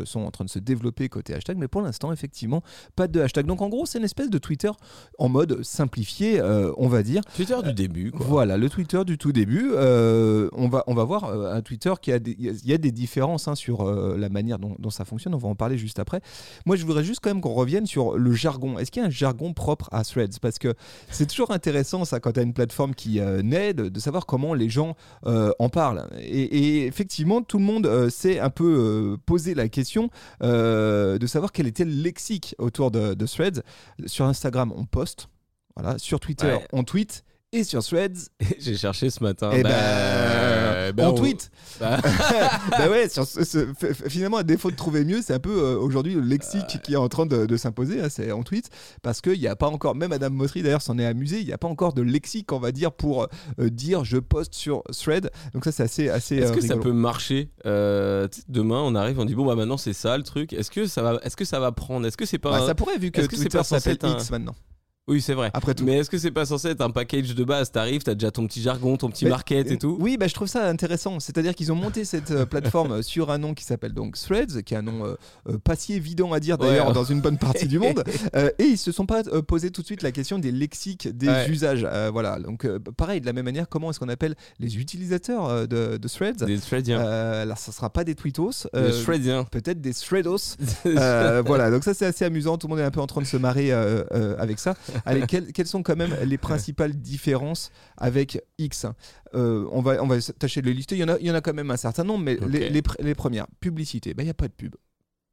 sont 0.05 0.21
en 0.21 0.31
train 0.31 0.45
de 0.45 0.51
se 0.51 0.59
développer 0.59 1.09
côté 1.09 1.35
hashtag. 1.35 1.59
Mais 1.59 1.69
pour 1.69 1.83
l'instant, 1.83 2.13
effectivement, 2.13 2.63
pas 2.95 3.09
de 3.09 3.21
hashtag. 3.21 3.47
Donc, 3.47 3.61
en 3.61 3.69
gros, 3.69 3.87
c'est 3.87 3.99
une 3.99 4.05
espèce 4.05 4.31
de 4.31 4.39
Twitter 4.39 4.71
en 5.19 5.29
mode 5.29 5.63
simplifié, 5.63 6.41
euh, 6.41 6.73
on 6.77 6.89
va 6.89 7.03
dire. 7.03 7.23
Twitter 7.35 7.57
du 7.65 7.73
début. 7.73 8.13
Quoi. 8.13 8.25
Voilà, 8.27 8.57
le 8.57 8.71
Twitter 8.71 9.05
du 9.05 9.19
tout 9.19 9.33
début. 9.33 9.73
on, 9.73 10.69
va, 10.69 10.85
on 10.87 10.95
va 10.95 11.05
voir 11.05 11.25
un 11.25 11.63
Twitter 11.63 11.93
qui 12.01 12.13
a 12.13 12.19
des, 12.19 12.37
il 12.39 12.67
y 12.67 12.73
a 12.73 12.79
des 12.79 12.93
différences 12.93 13.49
hein, 13.49 13.55
sur 13.55 13.85
la 13.85 14.29
manière 14.29 14.59
dont, 14.59 14.77
dont, 14.79 14.91
ça 14.91 15.05
fonctionne. 15.05 15.35
On 15.35 15.39
va 15.39 15.49
en 15.49 15.57
parler 15.57 15.77
juste 15.77 15.99
après. 15.99 16.21
Moi, 16.67 16.77
je 16.77 16.87
voudrais 16.87 17.03
juste 17.03 17.21
quand 17.21 17.31
même 17.31 17.41
qu'on 17.41 17.55
revienne 17.55 17.87
sur 17.87 18.17
le 18.17 18.33
jargon. 18.33 18.79
Est-ce 18.79 18.91
qu'il 18.91 19.03
y 19.03 19.05
a 19.05 19.09
un 19.09 19.11
jargon 19.11 19.53
propre 19.55 19.89
à 19.91 20.05
Threads? 20.05 20.39
Parce 20.41 20.52
que 20.59 20.75
c'est 21.11 21.27
toujours 21.27 21.51
intéressant, 21.51 22.05
ça, 22.05 22.21
quand 22.21 22.33
tu 22.33 22.41
as 22.41 22.43
une 22.43 22.55
plateforme 22.55 22.95
qui 22.95 23.21
euh, 23.21 23.43
naît, 23.43 23.75
de, 23.75 24.01
savoir 24.01 24.27
comment 24.27 24.55
les 24.55 24.69
gens 24.69 24.97
euh, 25.27 25.53
en 25.59 25.69
parlent. 25.69 26.09
Et, 26.19 26.87
effectivement, 26.87 27.43
tout 27.43 27.59
le 27.59 27.65
monde 27.65 27.87
euh, 27.87 28.11
s'est 28.11 28.39
un 28.39 28.51
peu 28.51 29.17
posé 29.27 29.55
la 29.55 29.69
question 29.69 30.11
de 30.41 31.27
savoir 31.27 31.53
quel 31.53 31.67
était 31.67 31.85
le 31.85 31.93
lexique 31.93 32.55
autour 32.59 32.91
de, 32.91 33.27
Threads. 33.27 33.63
Sur 34.07 34.27
Instagram, 34.27 34.73
on 34.77 34.85
poste. 34.85 35.29
Voilà. 35.77 35.99
Sur 35.99 36.21
Twitter, 36.21 36.59
on 36.73 36.85
tweet 36.85 37.25
et 37.53 37.65
sur 37.65 37.85
Threads. 37.85 38.31
J'ai 38.59 38.77
cherché 38.77 39.11
ce 39.11 39.23
matin. 39.23 39.51
Et 39.53 39.63
bah, 39.63 39.71
euh, 39.73 40.93
on, 40.99 41.13
tweet. 41.13 41.51
Bah. 41.79 41.99
ouais, 42.91 43.09
sur 43.09 43.27
finalement, 44.09 44.39
à 44.39 44.43
défaut 44.43 44.71
de 44.71 44.77
trouver 44.77 45.05
mieux, 45.05 45.21
c'est 45.23 45.35
un 45.35 45.39
peu 45.39 45.51
euh, 45.51 45.77
aujourd'hui 45.77 46.15
le 46.15 46.23
lexique 46.23 46.81
qui 46.83 46.95
est 46.95 46.97
en 46.97 47.09
train 47.09 47.27
de, 47.27 47.57
s'imposer. 47.57 48.01
Hein, 48.01 48.09
c'est 48.09 48.33
en 48.33 48.43
tweet 48.43 48.71
parce 49.03 49.21
qu'il 49.21 49.39
n'y 49.39 49.47
a 49.47 49.57
pas 49.57 49.69
encore, 49.69 49.95
même 49.95 50.11
Madame 50.11 50.33
Motry 50.33 50.63
d'ailleurs 50.63 50.83
s'en 50.83 50.99
est 50.99 51.07
amusée, 51.07 51.41
il 51.41 51.47
n'y 51.47 51.53
a 51.53 51.59
pas 51.59 51.69
encore 51.69 51.93
de 51.93 52.03
lexique, 52.03 52.53
on 52.53 52.59
va 52.59 52.73
dire, 52.73 52.93
pour 52.93 53.29
euh, 53.59 53.69
dire 53.69 54.05
je 54.05 54.19
poste 54.19 54.55
sur 54.55 54.83
Thread. 54.85 55.31
Donc 55.53 55.65
ça, 55.65 55.73
c'est 55.73 55.85
assez, 55.85 56.09
assez. 56.09 56.37
Est-ce 56.37 56.53
que 56.53 56.61
ça 56.61 56.77
peut 56.77 56.93
marcher 56.93 57.51
Demain, 57.65 58.81
on 58.81 58.95
arrive, 58.95 59.19
on 59.19 59.25
dit 59.25 59.35
bon 59.35 59.45
bah 59.45 59.55
maintenant 59.55 59.77
c'est 59.77 59.93
ça 59.93 60.17
le 60.17 60.23
truc. 60.23 60.53
Est-ce 60.53 60.71
que 60.71 60.87
ça 60.87 61.03
va, 61.03 61.21
est-ce 61.23 61.37
que 61.37 61.45
ça 61.45 61.61
va 61.61 61.73
prendre? 61.73 62.07
Est-ce 62.07 62.17
que 62.17 62.27
c'est 62.27 62.39
pas 62.39 62.51
bah, 62.51 62.67
Ça 62.67 62.75
pourrait 62.75 62.99
vu 62.99 63.11
que, 63.11 63.21
que 63.23 63.37
Twitter 63.37 63.63
s'appelle 63.63 63.99
X 64.03 64.31
maintenant. 64.31 64.55
Oui, 65.09 65.21
c'est 65.21 65.35
vrai. 65.35 65.51
Après 65.53 65.75
tout. 65.75 65.85
Mais 65.85 65.99
est-ce 65.99 66.09
que 66.09 66.17
c'est 66.17 66.31
pas 66.31 66.47
censé 66.47 66.69
être 66.69 66.81
un 66.81 66.91
package 66.91 67.35
de 67.35 67.43
base? 67.43 67.73
T'arrives, 67.73 68.05
t'as 68.05 68.15
déjà 68.15 68.31
ton 68.31 68.47
petit 68.47 68.63
jargon, 68.63 68.97
ton 68.97 69.11
petit 69.11 69.27
market 69.27 69.69
et 69.69 69.77
tout 69.77 69.97
Oui, 69.99 70.17
bah, 70.17 70.29
je 70.29 70.35
trouve 70.35 70.47
ça 70.47 70.69
intéressant. 70.69 71.19
C'est-à-dire 71.19 71.57
qu'ils 71.57 71.73
ont 71.73 71.77
monté 71.77 72.05
cette 72.05 72.31
euh, 72.31 72.47
plateforme 72.47 73.03
sur 73.03 73.33
un 73.33 73.39
nom 73.39 73.53
qui 73.53 73.65
s'appelle 73.65 73.95
donc 73.95 74.17
Threads, 74.17 74.63
qui 74.63 74.75
est 74.75 74.77
un 74.77 74.83
nom 74.83 75.05
euh, 75.05 75.15
euh, 75.49 75.59
pas 75.59 75.75
si 75.75 75.95
évident 75.95 76.33
à 76.33 76.39
dire 76.39 76.57
d'ailleurs 76.57 76.93
dans 76.93 77.03
une 77.03 77.21
bonne 77.21 77.37
partie 77.37 77.67
du 77.67 77.79
monde. 77.81 78.05
et 78.35 78.65
ils 78.65 78.79
se 78.79 78.93
sont 78.93 79.05
pas 79.07 79.25
posé 79.47 79.73
tout 79.73 79.81
de 79.81 79.87
suite 79.87 80.03
la 80.03 80.13
question 80.13 80.39
des 80.39 80.53
lexiques, 80.53 81.09
des 81.09 81.49
usages. 81.49 81.85
voilà. 82.13 82.39
Donc, 82.39 82.67
pareil, 82.97 83.21
de 83.21 83.27
la 83.27 83.33
même 83.33 83.45
manière, 83.45 83.69
comment 83.69 83.91
est-ce 83.91 83.99
qu'on 83.99 84.09
appelle 84.09 84.37
les 84.61 84.79
utilisateurs 84.79 85.67
de, 85.67 85.99
Threads? 86.07 86.45
Des 86.47 86.59
Threadiens. 86.59 87.01
alors, 87.01 87.59
ça 87.59 87.73
sera 87.73 87.91
pas 87.91 88.05
des 88.05 88.15
tweetos. 88.15 88.69
des 88.73 89.03
Threadiens. 89.03 89.45
Peut-être 89.51 89.81
des 89.81 89.95
Threados. 89.95 90.57
voilà. 90.85 91.73
Donc, 91.73 91.83
ça, 91.83 91.93
c'est 91.93 92.07
assez 92.07 92.25
amusant. 92.25 92.57
Tout 92.57 92.69
le 92.69 92.75
monde 92.75 92.81
est 92.81 92.87
un 92.87 92.93
peu 92.93 93.01
en 93.01 93.09
train 93.09 93.21
de 93.21 93.27
se 93.27 93.37
marrer 93.37 93.73
avec 93.73 94.61
ça. 94.61 94.77
Allez, 95.05 95.27
quelles, 95.27 95.67
sont 95.67 95.83
quand 95.83 95.97
même 95.97 96.17
les 96.25 96.39
principales 96.39 96.95
différences 96.95 97.71
avec 97.97 98.43
X 98.59 98.87
euh, 99.35 99.67
on, 99.73 99.81
va, 99.81 100.03
on 100.03 100.07
va 100.07 100.21
tâcher 100.21 100.61
de 100.61 100.67
les 100.67 100.75
lister. 100.75 100.97
Il 100.97 101.01
y, 101.01 101.05
en 101.05 101.09
a, 101.09 101.19
il 101.19 101.27
y 101.27 101.31
en 101.31 101.35
a 101.35 101.41
quand 101.41 101.55
même 101.55 101.71
un 101.71 101.77
certain 101.77 102.05
nombre, 102.05 102.25
mais 102.25 102.37
les, 102.49 102.69
les, 102.69 103.15
premières, 103.15 103.47
publicité, 103.61 104.15
ben, 104.15 104.23
il 104.23 104.27
n'y 104.27 104.31
a 104.31 104.35
pas 104.35 104.49
de 104.49 104.53
pub. 104.53 104.75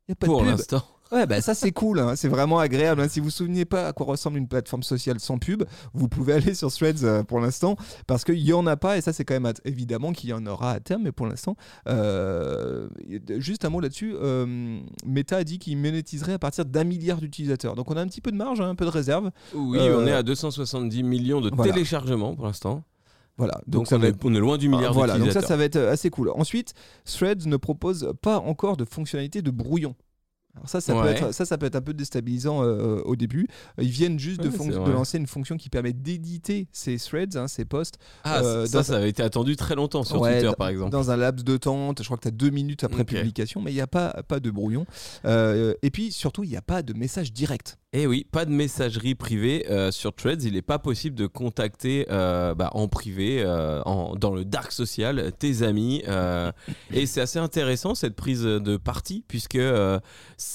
Y 0.08 0.14
a 0.14 0.16
pas 0.16 0.28
Pour 0.28 0.44
l'instant. 0.44 0.84
Ouais, 1.12 1.26
bah 1.26 1.42
ça 1.42 1.56
c'est 1.56 1.72
cool, 1.72 2.00
hein. 2.00 2.16
c'est 2.16 2.28
vraiment 2.28 2.60
agréable. 2.60 3.02
Hein. 3.02 3.08
Si 3.08 3.20
vous 3.20 3.26
vous 3.26 3.32
souvenez 3.32 3.66
pas 3.66 3.88
à 3.88 3.94
quoi 3.94 4.06
ressemble 4.06 4.38
une 4.38 4.48
plateforme 4.48 4.84
sociale 4.84 5.20
sans 5.20 5.40
pub, 5.40 5.64
vous 5.94 6.08
pouvez 6.08 6.34
aller 6.34 6.54
sur 6.54 6.72
Threads 6.72 7.04
euh, 7.04 7.24
pour 7.24 7.40
l'instant 7.40 7.78
parce 8.06 8.24
qu'il 8.24 8.38
y 8.38 8.54
en 8.54 8.68
a 8.68 8.78
pas 8.78 8.98
et 8.98 9.02
ça 9.02 9.12
c'est 9.12 9.26
quand 9.26 9.40
même 9.40 9.52
évidemment 9.66 10.12
qu'il 10.12 10.30
y 10.30 10.34
en 10.34 10.46
aura 10.46 10.72
à 10.72 10.80
terme, 10.80 11.04
mais 11.04 11.12
pour 11.12 11.26
l'instant, 11.26 11.56
euh, 11.88 12.88
juste 13.38 13.66
un 13.66 13.70
mot 13.70 13.80
là-dessus. 13.80 14.14
Euh, 14.22 14.80
Meta 15.04 15.38
a 15.38 15.44
dit 15.44 15.58
qu'il 15.58 15.78
monétiserait 15.78 16.34
à 16.34 16.40
partir 16.40 16.66
d'un 16.66 16.84
milliard 16.84 17.20
d'utilisateurs, 17.20 17.76
donc 17.76 17.90
on 17.90 17.98
a 17.98 18.02
un 18.02 18.08
petit 18.08 18.22
peu 18.22 18.32
de 18.32 18.38
marge, 18.38 18.62
hein, 18.62 18.70
un 18.70 18.76
peu 18.76 18.86
de 18.86 18.92
réserve. 18.92 19.32
Oui, 19.56 19.80
on 19.80 20.06
est 20.06 20.14
à 20.14 20.22
270 20.22 21.02
millions 21.02 21.42
de 21.42 21.50
téléchargements 21.50 22.36
pour 22.36 22.46
l'instant. 22.46 22.84
Voilà, 23.38 23.62
donc, 23.68 23.88
on, 23.92 24.04
est, 24.04 24.14
on, 24.26 24.36
est, 24.36 24.40
loin 24.40 24.58
du 24.58 24.68
milliard. 24.68 24.92
voilà, 24.92 25.18
donc 25.18 25.32
ça, 25.32 25.42
ça 25.42 25.56
va 25.56 25.64
être 25.64 25.78
assez 25.78 26.10
cool. 26.10 26.30
Ensuite, 26.36 26.74
Threads 27.06 27.48
ne 27.48 27.56
propose 27.56 28.12
pas 28.22 28.40
encore 28.40 28.76
de 28.76 28.84
fonctionnalité 28.84 29.42
de 29.42 29.50
brouillon. 29.50 29.96
Ça, 30.66 30.82
ça, 30.82 30.94
peut 30.94 31.08
être, 31.08 31.34
ça, 31.34 31.46
ça 31.46 31.58
peut 31.58 31.66
être 31.66 31.76
un 31.76 31.82
peu 31.82 31.94
déstabilisant 31.94 32.64
euh, 32.64 33.02
au 33.06 33.16
début. 33.16 33.48
Ils 33.80 33.90
viennent 33.90 34.20
juste 34.20 34.42
de, 34.42 34.50
de, 34.50 34.92
lancer 34.92 35.18
une 35.18 35.28
fonction 35.28 35.58
qui 35.58 35.70
permet 35.70 35.94
d'éditer 35.94 36.68
ces 36.72 36.98
threads, 36.98 37.38
hein, 37.38 37.48
ces 37.48 37.66
posts. 37.66 37.98
Ah, 38.24 38.42
euh, 38.42 38.66
ça, 38.66 38.84
ça 38.84 38.98
avait 38.98 39.10
été 39.10 39.24
attendu 39.24 39.56
très 39.56 39.76
longtemps 39.76 40.04
sur 40.04 40.22
Twitter, 40.22 40.52
par 40.58 40.70
exemple. 40.70 40.92
Dans 40.92 41.12
un 41.12 41.18
laps 41.18 41.44
de 41.44 41.58
temps, 41.58 41.94
je 41.98 42.04
crois 42.04 42.18
que 42.18 42.24
tu 42.24 42.28
as 42.28 42.32
deux 42.32 42.50
minutes 42.50 42.84
après 42.84 43.04
publication, 43.04 43.62
mais 43.62 43.72
il 43.72 43.76
n'y 43.76 43.82
a 43.82 43.88
pas, 43.88 44.24
pas 44.28 44.40
de 44.40 44.50
brouillon. 44.52 44.86
Euh, 45.26 45.74
et 45.82 45.92
puis, 45.92 46.12
surtout, 46.12 46.44
il 46.44 46.50
n'y 46.50 46.58
a 46.58 46.62
pas 46.62 46.82
de 46.82 46.94
message 46.94 47.32
direct. 47.32 47.78
Eh 47.92 48.06
oui, 48.06 48.24
pas 48.32 48.46
de 48.46 48.52
messagerie 48.52 49.16
privée 49.16 49.66
euh, 49.72 49.90
sur 49.90 50.14
Threads. 50.14 50.44
Il 50.44 50.54
n'est 50.54 50.62
pas 50.62 50.78
possible 50.78 51.16
de 51.16 51.26
contacter 51.26 52.06
euh, 52.12 52.54
bah, 52.54 52.70
en 52.74 52.88
privé, 52.88 53.42
euh, 53.44 53.82
dans 53.84 54.36
le 54.36 54.46
dark 54.46 54.72
social, 54.72 55.32
tes 55.40 55.64
amis. 55.64 56.04
et 56.92 57.06
c'est 57.08 57.22
assez 57.22 57.40
intéressant 57.40 57.96
cette 57.96 58.16
prise 58.16 58.44
de 58.44 58.78
parti, 58.78 59.24
puisque 59.28 59.58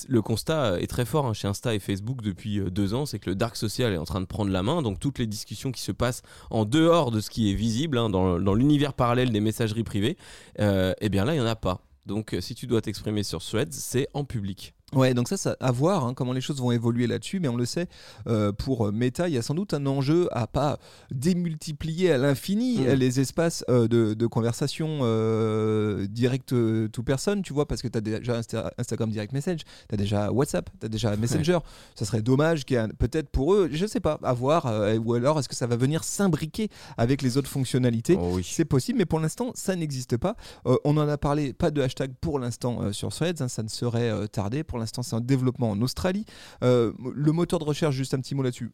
le 0.09 0.23
constat 0.23 0.81
est 0.81 0.87
très 0.87 1.05
fort 1.05 1.27
hein, 1.27 1.33
chez 1.35 1.49
Insta 1.49 1.75
et 1.75 1.79
Facebook 1.79 2.23
depuis 2.23 2.61
deux 2.71 2.95
ans, 2.95 3.07
c'est 3.07 3.19
que 3.19 3.31
le 3.31 3.37
dark 3.37 3.57
social 3.57 3.93
est 3.93 3.99
en 3.99 4.05
train 4.05 4.21
de 4.21 4.27
prendre 4.27 4.51
la 4.51 4.63
main. 4.63 4.83
Donc 4.83 5.01
toutes 5.01 5.19
les 5.19 5.27
discussions 5.27 5.73
qui 5.73 5.83
se 5.83 5.93
passent 5.93 6.23
en 6.51 6.65
dehors 6.65 7.11
de 7.11 7.21
ce 7.21 7.31
qui 7.31 7.51
est 7.51 7.55
visible, 7.55 7.99
hein, 7.99 8.11
dans, 8.11 8.55
l'univers 8.55 8.95
parallèle 8.95 9.31
des 9.31 9.41
messageries 9.41 9.85
privées, 9.85 10.17
eh 10.59 11.09
bien 11.09 11.25
là, 11.25 11.35
il 11.35 11.41
n'y 11.41 11.45
en 11.45 11.49
a 11.49 11.57
pas. 11.57 11.81
Donc 12.07 12.37
si 12.41 12.55
tu 12.55 12.67
dois 12.67 12.81
t'exprimer 12.81 13.23
sur 13.23 13.43
Threads, 13.43 13.73
c'est 13.73 14.09
en 14.13 14.25
public. 14.25 14.75
Ouais, 14.95 15.15
donc 15.15 15.29
ça, 15.29 15.37
ça 15.37 15.57
à 15.61 15.71
voir 15.71 16.05
hein, 16.05 16.15
comment 16.15 16.33
les 16.33 16.41
choses 16.41 16.61
vont 16.61 16.73
évoluer 16.73 17.07
là-dessus, 17.07 17.41
mais 17.41 17.49
on 17.49 17.57
le 17.57 17.67
sait, 17.67 17.89
euh, 18.27 18.53
pour 18.53 18.93
Meta, 18.93 19.29
il 19.29 19.35
y 19.35 19.39
a 19.39 19.43
sans 19.43 19.55
doute 19.55 19.75
un 19.75 19.87
enjeu 19.87 20.29
à 20.33 20.47
pas 20.47 20.79
démultiplier 21.11 22.13
à 22.13 22.19
l'infini 22.19 22.79
mm. 22.79 22.93
les 22.93 23.21
espaces 23.21 23.65
euh, 23.69 23.89
de, 23.89 24.27
conversation 24.27 25.01
euh, 25.03 26.07
direct 26.07 26.55
to 26.93 27.03
personne, 27.03 27.43
tu 27.43 27.53
vois, 27.53 27.67
parce 27.67 27.83
que 27.83 27.89
tu 27.89 27.99
as 27.99 28.01
déjà 28.01 28.41
Instagram 28.79 29.11
Direct 29.11 29.33
Message, 29.33 29.61
tu 29.89 29.95
as 29.95 29.97
déjà 29.97 30.33
WhatsApp, 30.33 30.71
tu 30.81 30.87
as 30.87 30.89
déjà 30.89 31.17
Messenger. 31.17 31.59
Ça 31.95 32.05
serait 32.05 32.23
dommage 32.23 32.65
qu'il 32.65 32.77
y 32.77 32.81
ait 32.81 32.89
peut-être 32.89 33.29
pour 33.29 33.55
eux, 33.55 33.69
je 33.71 33.87
sais 33.87 34.01
pas, 34.01 34.19
à 34.23 34.33
voir, 34.33 34.67
ou 35.05 35.15
alors 35.15 35.39
est-ce 35.39 35.49
que 35.49 35.55
ça 35.55 35.67
va 35.67 35.77
venir 35.77 36.05
s'imbriquer 36.05 36.69
avec 36.97 37.23
les 37.23 37.37
autres 37.37 37.51
fonctionnalités 37.51 38.17
oh 38.19 38.41
C'est 38.43 38.65
possible, 38.65 38.99
mais 38.99 39.07
pour 39.07 39.21
l'instant, 39.21 39.53
ça 39.55 39.77
n'existe 39.77 40.17
pas. 40.17 40.37
on 40.65 40.97
en 40.97 41.09
a 41.09 41.19
parlé, 41.19 41.53
pas 41.53 41.71
de 41.71 41.83
hashtag 41.83 42.13
pour 42.21 42.39
l'instant 42.39 42.93
sur 42.93 43.11
Threads, 43.11 43.43
hein, 43.43 43.49
ça 43.49 43.63
ne 43.63 43.69
serait 43.69 44.29
tardé. 44.29 44.65
Pour 44.65 44.79
l'instant, 44.79 44.84
c'est 44.87 45.15
un 45.15 45.21
développement 45.21 45.71
en 45.71 45.81
Australie. 45.83 46.25
Euh, 46.63 46.93
le 47.15 47.33
moteur 47.33 47.59
de 47.59 47.65
recherche, 47.65 47.95
juste 47.95 48.15
un 48.15 48.21
petit 48.21 48.35
mot 48.35 48.43
là-dessus. 48.43 48.73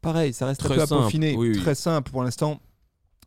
Pareil, 0.00 0.32
ça 0.32 0.46
reste 0.46 0.60
très 0.60 0.74
un 0.74 0.76
peu 0.76 0.82
à 0.82 0.86
peaufiner, 0.86 1.52
très 1.52 1.74
simple 1.74 2.10
pour 2.10 2.22
l'instant. 2.22 2.60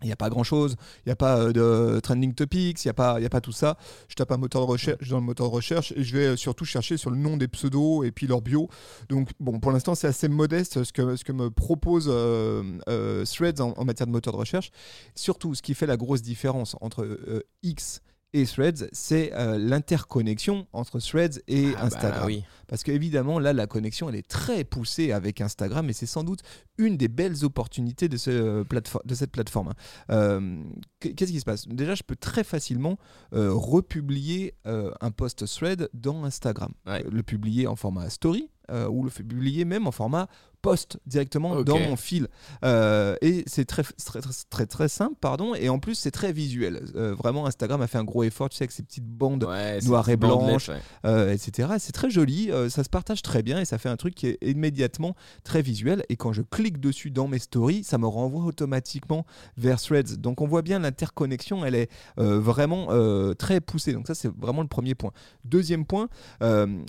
Il 0.02 0.08
n'y 0.08 0.12
a 0.12 0.18
pas 0.18 0.30
grand 0.30 0.44
chose, 0.44 0.76
il 1.06 1.10
n'y 1.10 1.12
a 1.14 1.16
pas 1.16 1.38
euh, 1.38 1.54
de 1.54 2.00
trending 2.02 2.34
topics, 2.34 2.84
il 2.84 2.88
n'y 2.88 2.90
a, 2.90 2.94
pas, 2.94 3.24
a 3.24 3.30
pas 3.30 3.40
tout 3.40 3.54
ça. 3.54 3.78
Je 4.10 4.16
tape 4.16 4.34
un 4.34 4.38
moteur 4.38 4.66
de 4.66 4.72
recherche 4.72 5.08
dans 5.08 5.20
le 5.20 5.24
moteur 5.24 5.50
de 5.50 5.56
recherche 5.56 5.94
et 5.96 6.04
je 6.04 6.18
vais 6.18 6.26
euh, 6.26 6.36
surtout 6.36 6.66
chercher 6.66 6.98
sur 6.98 7.10
le 7.10 7.16
nom 7.16 7.38
des 7.38 7.48
pseudos 7.48 8.04
et 8.04 8.12
puis 8.12 8.28
leur 8.28 8.42
bio. 8.42 8.68
Donc, 9.08 9.30
bon, 9.40 9.62
pour 9.62 9.72
l'instant, 9.72 9.96
c'est 9.96 10.08
assez 10.08 10.28
modeste 10.28 10.84
ce 10.84 10.92
que, 10.92 11.16
ce 11.16 11.24
que 11.24 11.32
me 11.32 11.50
propose 11.50 12.06
Threads 12.06 13.62
en, 13.62 13.74
en, 13.78 13.86
matière 13.86 14.08
de 14.08 14.12
moteur 14.12 14.34
de 14.34 14.40
recherche. 14.40 14.72
Surtout, 15.16 15.56
ce 15.56 15.62
qui 15.62 15.74
fait 15.74 15.88
la 15.88 15.96
grosse 15.96 16.22
différence 16.22 16.76
entre 16.82 17.46
X 17.62 18.02
et 18.34 18.46
Threads, 18.46 18.88
c'est 18.92 19.32
euh, 19.34 19.58
l'interconnexion 19.58 20.68
entre 20.74 21.00
Threads 21.00 21.40
et 21.48 21.68
ah 21.68 21.72
bah 21.74 21.84
Instagram. 21.86 22.32
Parce 22.68 22.84
qu'évidemment, 22.84 23.40
là, 23.40 23.54
la 23.54 23.68
connexion, 23.68 24.10
elle 24.10 24.16
est 24.16 24.28
très 24.28 24.64
poussée 24.64 25.12
avec 25.12 25.40
Instagram 25.40 25.90
et 25.90 25.94
c'est 25.94 26.08
sans 26.08 26.24
doute 26.24 26.42
une 26.78 26.98
des 26.98 27.08
belles 27.08 27.46
opportunités 27.46 28.10
de, 28.10 28.18
ce, 28.18 28.32
euh, 28.32 28.64
de 29.06 29.16
cette 29.16 29.32
plateforme. 29.32 29.70
Hein. 29.70 29.74
Euh, 30.10 30.64
qu'est-ce 31.00 31.32
qui 31.32 31.40
se 31.40 31.46
passe? 31.46 31.68
Déjà, 31.68 31.94
je 31.94 32.04
peux 32.04 32.16
très 32.16 32.44
facilement 32.44 32.98
republier 33.32 34.56
un 34.66 35.12
post 35.12 35.46
Thread 35.48 35.90
dans 35.94 36.24
Instagram. 36.24 36.74
Le 36.86 37.22
publier 37.22 37.68
en 37.68 37.76
format 37.76 38.10
story 38.10 38.50
ou 38.72 39.04
le 39.04 39.10
publier 39.10 39.66
même 39.66 39.88
en 39.88 39.92
format 39.92 40.28
poste 40.64 40.98
directement 41.06 41.62
dans 41.62 41.78
mon 41.78 41.96
fil. 41.96 42.30
Euh, 42.64 43.16
et 43.22 43.44
c'est 43.46 43.66
très, 43.66 43.84
très, 43.84 44.22
très, 44.50 44.66
très, 44.66 44.88
simple, 44.88 45.16
pardon. 45.20 45.54
Et 45.54 45.70
en 45.70 45.78
plus, 45.78 45.94
c'est 45.94 46.10
très 46.10 46.32
visuel. 46.32 46.86
Euh, 46.96 47.14
vraiment, 47.14 47.46
Instagram 47.46 47.82
a 47.82 47.88
fait 47.88 47.98
un 48.00 48.06
gros 48.06 48.24
effort, 48.24 48.50
tu 48.50 48.58
sais, 48.58 48.64
avec 48.64 48.72
ces 48.72 48.82
petites 48.82 49.06
bandes 49.06 49.46
noires 49.86 50.10
et 50.10 50.16
blanches, 50.16 50.72
euh, 51.06 51.34
etc. 51.34 51.74
C'est 51.80 51.92
très 51.92 52.10
joli, 52.10 52.50
ça 52.70 52.84
se 52.84 52.90
partage 52.90 53.22
très 53.22 53.44
bien 53.44 53.60
et 53.60 53.66
ça 53.66 53.78
fait 53.78 53.90
un 53.90 53.98
truc 53.98 54.16
qui 54.16 54.28
est 54.28 54.38
immédiatement 54.42 55.16
très 55.44 55.62
visuel. 55.62 56.04
Et 56.08 56.16
quand 56.16 56.32
je 56.32 56.42
clique 56.42 56.80
dessus 56.80 57.12
dans 57.12 57.28
mes 57.28 57.40
stories, 57.40 57.84
ça 57.84 57.98
me 57.98 58.08
renvoie 58.08 58.46
automatiquement 58.46 59.26
vers 59.58 59.82
Threads. 59.82 60.18
Donc 60.18 60.40
on 60.40 60.48
voit 60.48 60.62
bien 60.62 60.80
l'interconnexion, 60.80 61.66
elle 61.66 61.76
est 61.76 61.90
vraiment 62.16 62.88
très 63.36 63.60
poussée. 63.60 63.92
Donc 63.92 64.08
ça, 64.08 64.16
c'est 64.16 64.32
vraiment 64.34 64.62
le 64.62 64.70
premier 64.70 64.96
point. 64.96 65.12
Deuxième 65.44 65.86
point, 65.86 66.08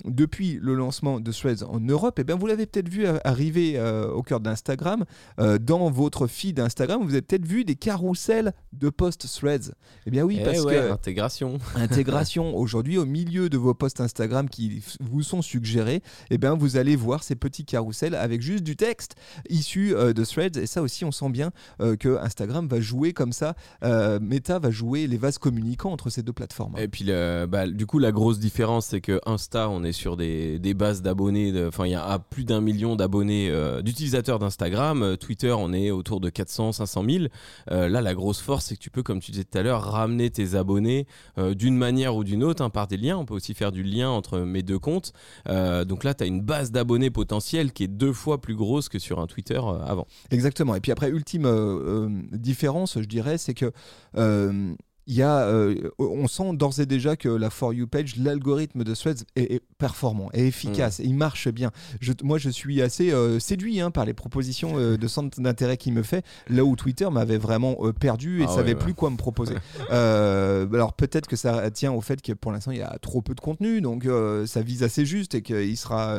depuis 0.05 0.57
le 0.61 0.75
lancement 0.75 1.19
de 1.19 1.31
Threads 1.33 1.63
en 1.67 1.81
Europe, 1.81 2.19
et 2.19 2.21
eh 2.21 2.23
bien, 2.23 2.37
vous 2.37 2.47
l'avez 2.47 2.65
peut-être 2.65 2.87
vu 2.87 3.05
arriver 3.25 3.64
euh, 3.75 4.09
au 4.09 4.23
cœur 4.23 4.39
d'Instagram, 4.39 5.05
euh, 5.39 5.57
dans 5.57 5.89
votre 5.89 6.27
feed 6.27 6.57
d'Instagram, 6.57 7.01
vous 7.03 7.11
avez 7.11 7.21
peut-être 7.21 7.45
vu 7.45 7.65
des 7.65 7.75
carousels 7.75 8.53
de 8.73 8.89
posts 8.89 9.27
threads. 9.27 9.73
Eh 10.05 10.11
bien 10.11 10.23
oui, 10.23 10.37
eh 10.39 10.43
parce 10.43 10.63
que 10.63 10.91
intégration. 10.91 11.57
intégration. 11.75 12.55
Aujourd'hui, 12.55 12.97
au 12.97 13.05
milieu 13.05 13.49
de 13.49 13.57
vos 13.57 13.73
posts 13.73 14.01
Instagram 14.01 14.49
qui 14.49 14.83
vous 14.99 15.23
sont 15.23 15.41
suggérés, 15.41 16.01
eh 16.29 16.37
bien 16.37 16.55
vous 16.55 16.77
allez 16.77 16.95
voir 16.95 17.23
ces 17.23 17.35
petits 17.35 17.65
carousels 17.65 18.15
avec 18.15 18.41
juste 18.41 18.63
du 18.63 18.75
texte 18.75 19.15
issu 19.49 19.95
euh, 19.95 20.13
de 20.13 20.23
threads. 20.23 20.57
Et 20.57 20.67
ça 20.67 20.81
aussi, 20.81 21.05
on 21.05 21.11
sent 21.11 21.29
bien 21.29 21.51
que 21.99 22.17
Instagram 22.19 22.67
va 22.67 22.79
jouer 22.79 23.13
comme 23.13 23.33
ça. 23.33 23.55
Meta 23.81 24.59
va 24.59 24.71
jouer 24.71 25.07
les 25.07 25.17
vases 25.17 25.37
communicants 25.37 25.91
entre 25.91 26.09
ces 26.09 26.23
deux 26.23 26.33
plateformes. 26.33 26.77
Et 26.77 26.87
puis, 26.87 27.05
bah, 27.05 27.67
du 27.67 27.85
coup, 27.85 27.99
la 27.99 28.11
grosse 28.11 28.39
différence, 28.39 28.87
c'est 28.87 29.01
que 29.01 29.19
Insta, 29.25 29.69
on 29.69 29.83
est 29.83 29.91
sur 29.91 30.17
des, 30.17 30.59
des 30.59 30.73
bases 30.73 31.01
d'abonnés. 31.01 31.53
Enfin, 31.67 31.85
il 31.85 31.91
y 31.91 31.95
a 31.95 32.19
plus 32.19 32.43
d'un 32.43 32.61
million 32.61 32.95
d'abonnés 32.95 33.49
euh, 33.55 33.81
d'utilisateurs 33.81 34.39
d'Instagram. 34.39 35.01
Euh, 35.01 35.15
Twitter, 35.15 35.51
on 35.51 35.73
est 35.73 35.91
autour 35.91 36.19
de 36.19 36.29
400, 36.29 36.73
500 36.73 37.03
000. 37.09 37.25
là, 37.69 38.01
la 38.01 38.13
grosse 38.13 38.41
force, 38.41 38.65
c'est 38.65 38.75
que 38.75 38.81
tu 38.81 38.89
peux, 38.89 39.03
comme 39.03 39.19
tu 39.19 39.31
disais 39.31 39.43
tout 39.43 39.57
à 39.57 39.63
l'heure, 39.63 39.81
ramener 39.81 40.29
tes 40.29 40.55
abonnés 40.55 41.07
euh, 41.37 41.53
d'une 41.53 41.77
manière 41.77 42.15
ou 42.15 42.23
d'une 42.23 42.43
autre 42.43 42.63
hein, 42.63 42.69
par 42.69 42.87
des 42.87 42.97
liens. 42.97 43.17
On 43.17 43.25
peut 43.25 43.33
aussi 43.33 43.53
faire 43.53 43.71
du 43.71 43.83
lien 43.83 44.09
entre 44.09 44.39
mes 44.39 44.63
deux 44.63 44.79
comptes. 44.79 45.13
donc 45.47 46.03
là, 46.03 46.13
tu 46.13 46.23
as 46.23 46.27
une 46.27 46.41
base 46.41 46.71
d'abonnés 46.71 47.09
potentiels 47.09 47.71
qui 47.71 47.83
est 47.83 47.87
deux 47.87 48.13
fois 48.13 48.41
plus 48.41 48.55
grosse 48.55 48.89
que 48.89 48.99
sur 48.99 49.19
un 49.19 49.27
Twitter 49.27 49.59
avant. 49.85 50.07
Exactement. 50.31 50.75
Et 50.75 50.81
puis 50.81 50.91
après, 50.91 51.09
ultime 51.09 51.47
différence, 52.31 52.99
je 52.99 53.07
dirais, 53.07 53.37
c'est 53.37 53.53
que 53.53 53.71
il 55.07 55.15
y 55.15 55.21
a, 55.21 55.41
euh, 55.41 55.89
on 55.99 56.27
sent 56.27 56.53
d'ores 56.53 56.79
et 56.79 56.85
déjà 56.85 57.15
que 57.15 57.29
la 57.29 57.49
For 57.49 57.73
You 57.73 57.85
page, 57.85 58.15
l'algorithme 58.17 58.83
de 58.83 58.95
Threads 58.95 59.23
est, 59.35 59.61
performant, 59.77 60.31
est 60.33 60.47
efficace, 60.47 60.99
mm. 60.99 61.03
il 61.03 61.15
marche 61.15 61.47
bien. 61.49 61.71
Je, 62.01 62.13
moi, 62.23 62.37
je 62.37 62.49
suis 62.49 62.81
assez 62.81 63.11
euh, 63.11 63.39
séduit 63.39 63.79
hein, 63.81 63.91
par 63.91 64.05
les 64.05 64.13
propositions 64.13 64.73
euh, 64.77 64.97
de 64.97 65.07
centre 65.07 65.39
d'intérêt 65.39 65.77
qu'il 65.77 65.93
me 65.93 66.01
fait, 66.01 66.25
là 66.49 66.65
où 66.65 66.75
Twitter 66.75 67.07
m'avait 67.11 67.37
vraiment 67.37 67.77
perdu 67.99 68.39
et 68.39 68.45
ne 68.45 68.49
ah 68.49 68.55
savait 68.55 68.75
plus 68.75 68.93
quoi 68.93 69.09
me 69.09 69.17
proposer. 69.17 69.55
alors 69.89 70.93
peut-être 70.93 71.27
que 71.27 71.35
ça 71.35 71.69
tient 71.71 71.91
au 71.91 72.01
fait 72.01 72.21
que 72.21 72.33
pour 72.33 72.51
l'instant, 72.51 72.71
il 72.71 72.79
y 72.79 72.81
a 72.81 72.97
trop 72.99 73.21
peu 73.21 73.35
de 73.35 73.41
contenu, 73.41 73.81
donc 73.81 74.07
ça 74.45 74.61
vise 74.61 74.83
assez 74.83 75.05
juste 75.05 75.35
et 75.35 75.41
que 75.41 75.53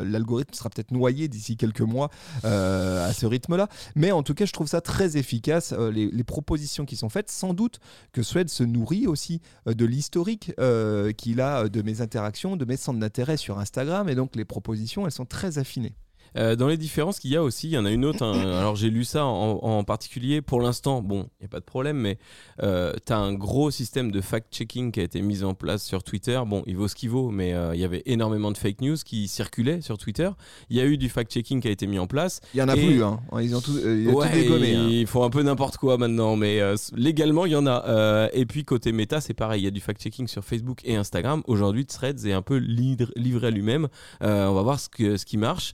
l'algorithme 0.03 0.53
sera 0.53 0.69
peut-être 0.69 0.91
noyé 0.91 1.27
d'ici 1.27 1.57
quelques 1.57 1.81
mois 1.81 2.09
à 2.43 3.11
ce 3.13 3.25
rythme-là. 3.25 3.67
Mais 3.95 4.11
en 4.11 4.23
tout 4.23 4.33
cas, 4.33 4.45
je 4.45 4.53
trouve 4.53 4.67
ça 4.67 4.81
très 4.81 5.17
efficace, 5.17 5.73
les, 5.73 6.09
les 6.11 6.23
propositions 6.23 6.85
qui 6.85 6.95
sont 6.95 7.09
faites. 7.09 7.29
Sans 7.29 7.53
doute 7.53 7.79
que 8.13 8.21
Threads 8.21 8.47
se 8.47 8.63
nourrit 8.63 8.76
aussi 9.07 9.41
euh, 9.67 9.73
de 9.73 9.85
l'historique 9.85 10.53
euh, 10.59 11.11
qu'il 11.11 11.41
a 11.41 11.63
euh, 11.63 11.69
de 11.69 11.81
mes 11.81 12.01
interactions, 12.01 12.55
de 12.55 12.65
mes 12.65 12.77
centres 12.77 12.99
d'intérêt 12.99 13.37
sur 13.37 13.59
Instagram. 13.59 14.09
Et 14.09 14.15
donc 14.15 14.35
les 14.35 14.45
propositions, 14.45 15.05
elles 15.05 15.11
sont 15.11 15.25
très 15.25 15.57
affinées. 15.57 15.95
Euh, 16.37 16.55
dans 16.55 16.67
les 16.67 16.77
différences 16.77 17.19
qu'il 17.19 17.31
y 17.31 17.35
a 17.35 17.43
aussi, 17.43 17.67
il 17.67 17.71
y 17.71 17.77
en 17.77 17.85
a 17.85 17.91
une 17.91 18.05
autre. 18.05 18.23
Hein. 18.23 18.39
alors 18.57 18.75
j'ai 18.75 18.89
lu 18.89 19.03
ça 19.03 19.25
en, 19.25 19.83
particulier. 19.83 20.41
Pour 20.41 20.61
l'instant, 20.61 21.01
bon, 21.01 21.27
il 21.39 21.43
n'y 21.43 21.45
a 21.45 21.49
pas 21.49 21.59
de 21.59 21.65
problème, 21.65 21.97
mais 21.97 22.17
euh, 22.61 22.93
tu 23.05 23.13
as 23.13 23.17
un 23.17 23.33
gros 23.33 23.71
système 23.71 24.11
de 24.11 24.21
fact-checking 24.21 24.91
qui 24.91 24.99
a 24.99 25.03
été 25.03 25.21
mis 25.21 25.43
en 25.43 25.53
place 25.53 25.83
sur 25.83 26.03
Twitter. 26.03 26.39
Bon, 26.45 26.63
il 26.65 26.75
vaut 26.75 26.87
ce 26.87 26.95
qu'il 26.95 27.09
vaut, 27.09 27.29
mais 27.29 27.53
euh, 27.53 27.75
il 27.75 27.81
y 27.81 27.83
avait 27.83 28.03
énormément 28.05 28.51
de 28.51 28.57
fake 28.57 28.81
news 28.81 28.97
qui 29.03 29.27
circulaient 29.27 29.81
sur 29.81 29.97
Twitter. 29.97 30.29
Il 30.69 30.77
y 30.77 30.81
a 30.81 30.85
eu 30.85 30.97
du 30.97 31.09
fact-checking 31.09 31.61
qui 31.61 31.67
a 31.67 31.71
été 31.71 31.87
mis 31.87 31.99
en 31.99 32.07
place. 32.07 32.41
Il 32.53 32.57
y 32.57 32.61
en 32.61 32.67
a 32.67 32.75
plus, 32.75 33.03
hein. 33.03 33.19
Ils 33.39 33.55
ont 33.55 33.61
tout, 33.61 33.77
ils 33.77 34.09
ouais, 34.09 34.31
dégommé, 34.31 34.75
hein. 34.75 34.87
Ils 34.89 35.07
font 35.07 35.23
un 35.23 35.29
peu 35.29 35.43
n'importe 35.43 35.77
quoi 35.77 35.97
maintenant, 35.97 36.35
mais 36.35 36.59
légalement, 36.95 37.45
il 37.45 37.53
y 37.53 37.55
en 37.55 37.67
a. 37.67 38.29
et 38.33 38.45
puis 38.45 38.65
côté 38.65 38.91
méta, 38.91 39.21
c'est 39.21 39.33
pareil. 39.33 39.61
Il 39.61 39.65
y 39.65 39.67
a 39.67 39.71
du 39.71 39.79
fact-checking 39.79 40.27
sur 40.27 40.43
Facebook 40.43 40.81
et 40.83 40.95
Instagram. 40.95 41.43
Aujourd'hui, 41.47 41.85
Threads 41.85 42.25
est 42.25 42.33
un 42.33 42.41
peu 42.41 42.57
livré 42.57 43.47
à 43.47 43.51
lui-même. 43.51 43.87
on 44.21 44.53
va 44.53 44.61
voir 44.61 44.79
ce, 44.79 44.89
que, 44.89 45.17
ce 45.17 45.25
qui 45.25 45.37
marche. 45.37 45.73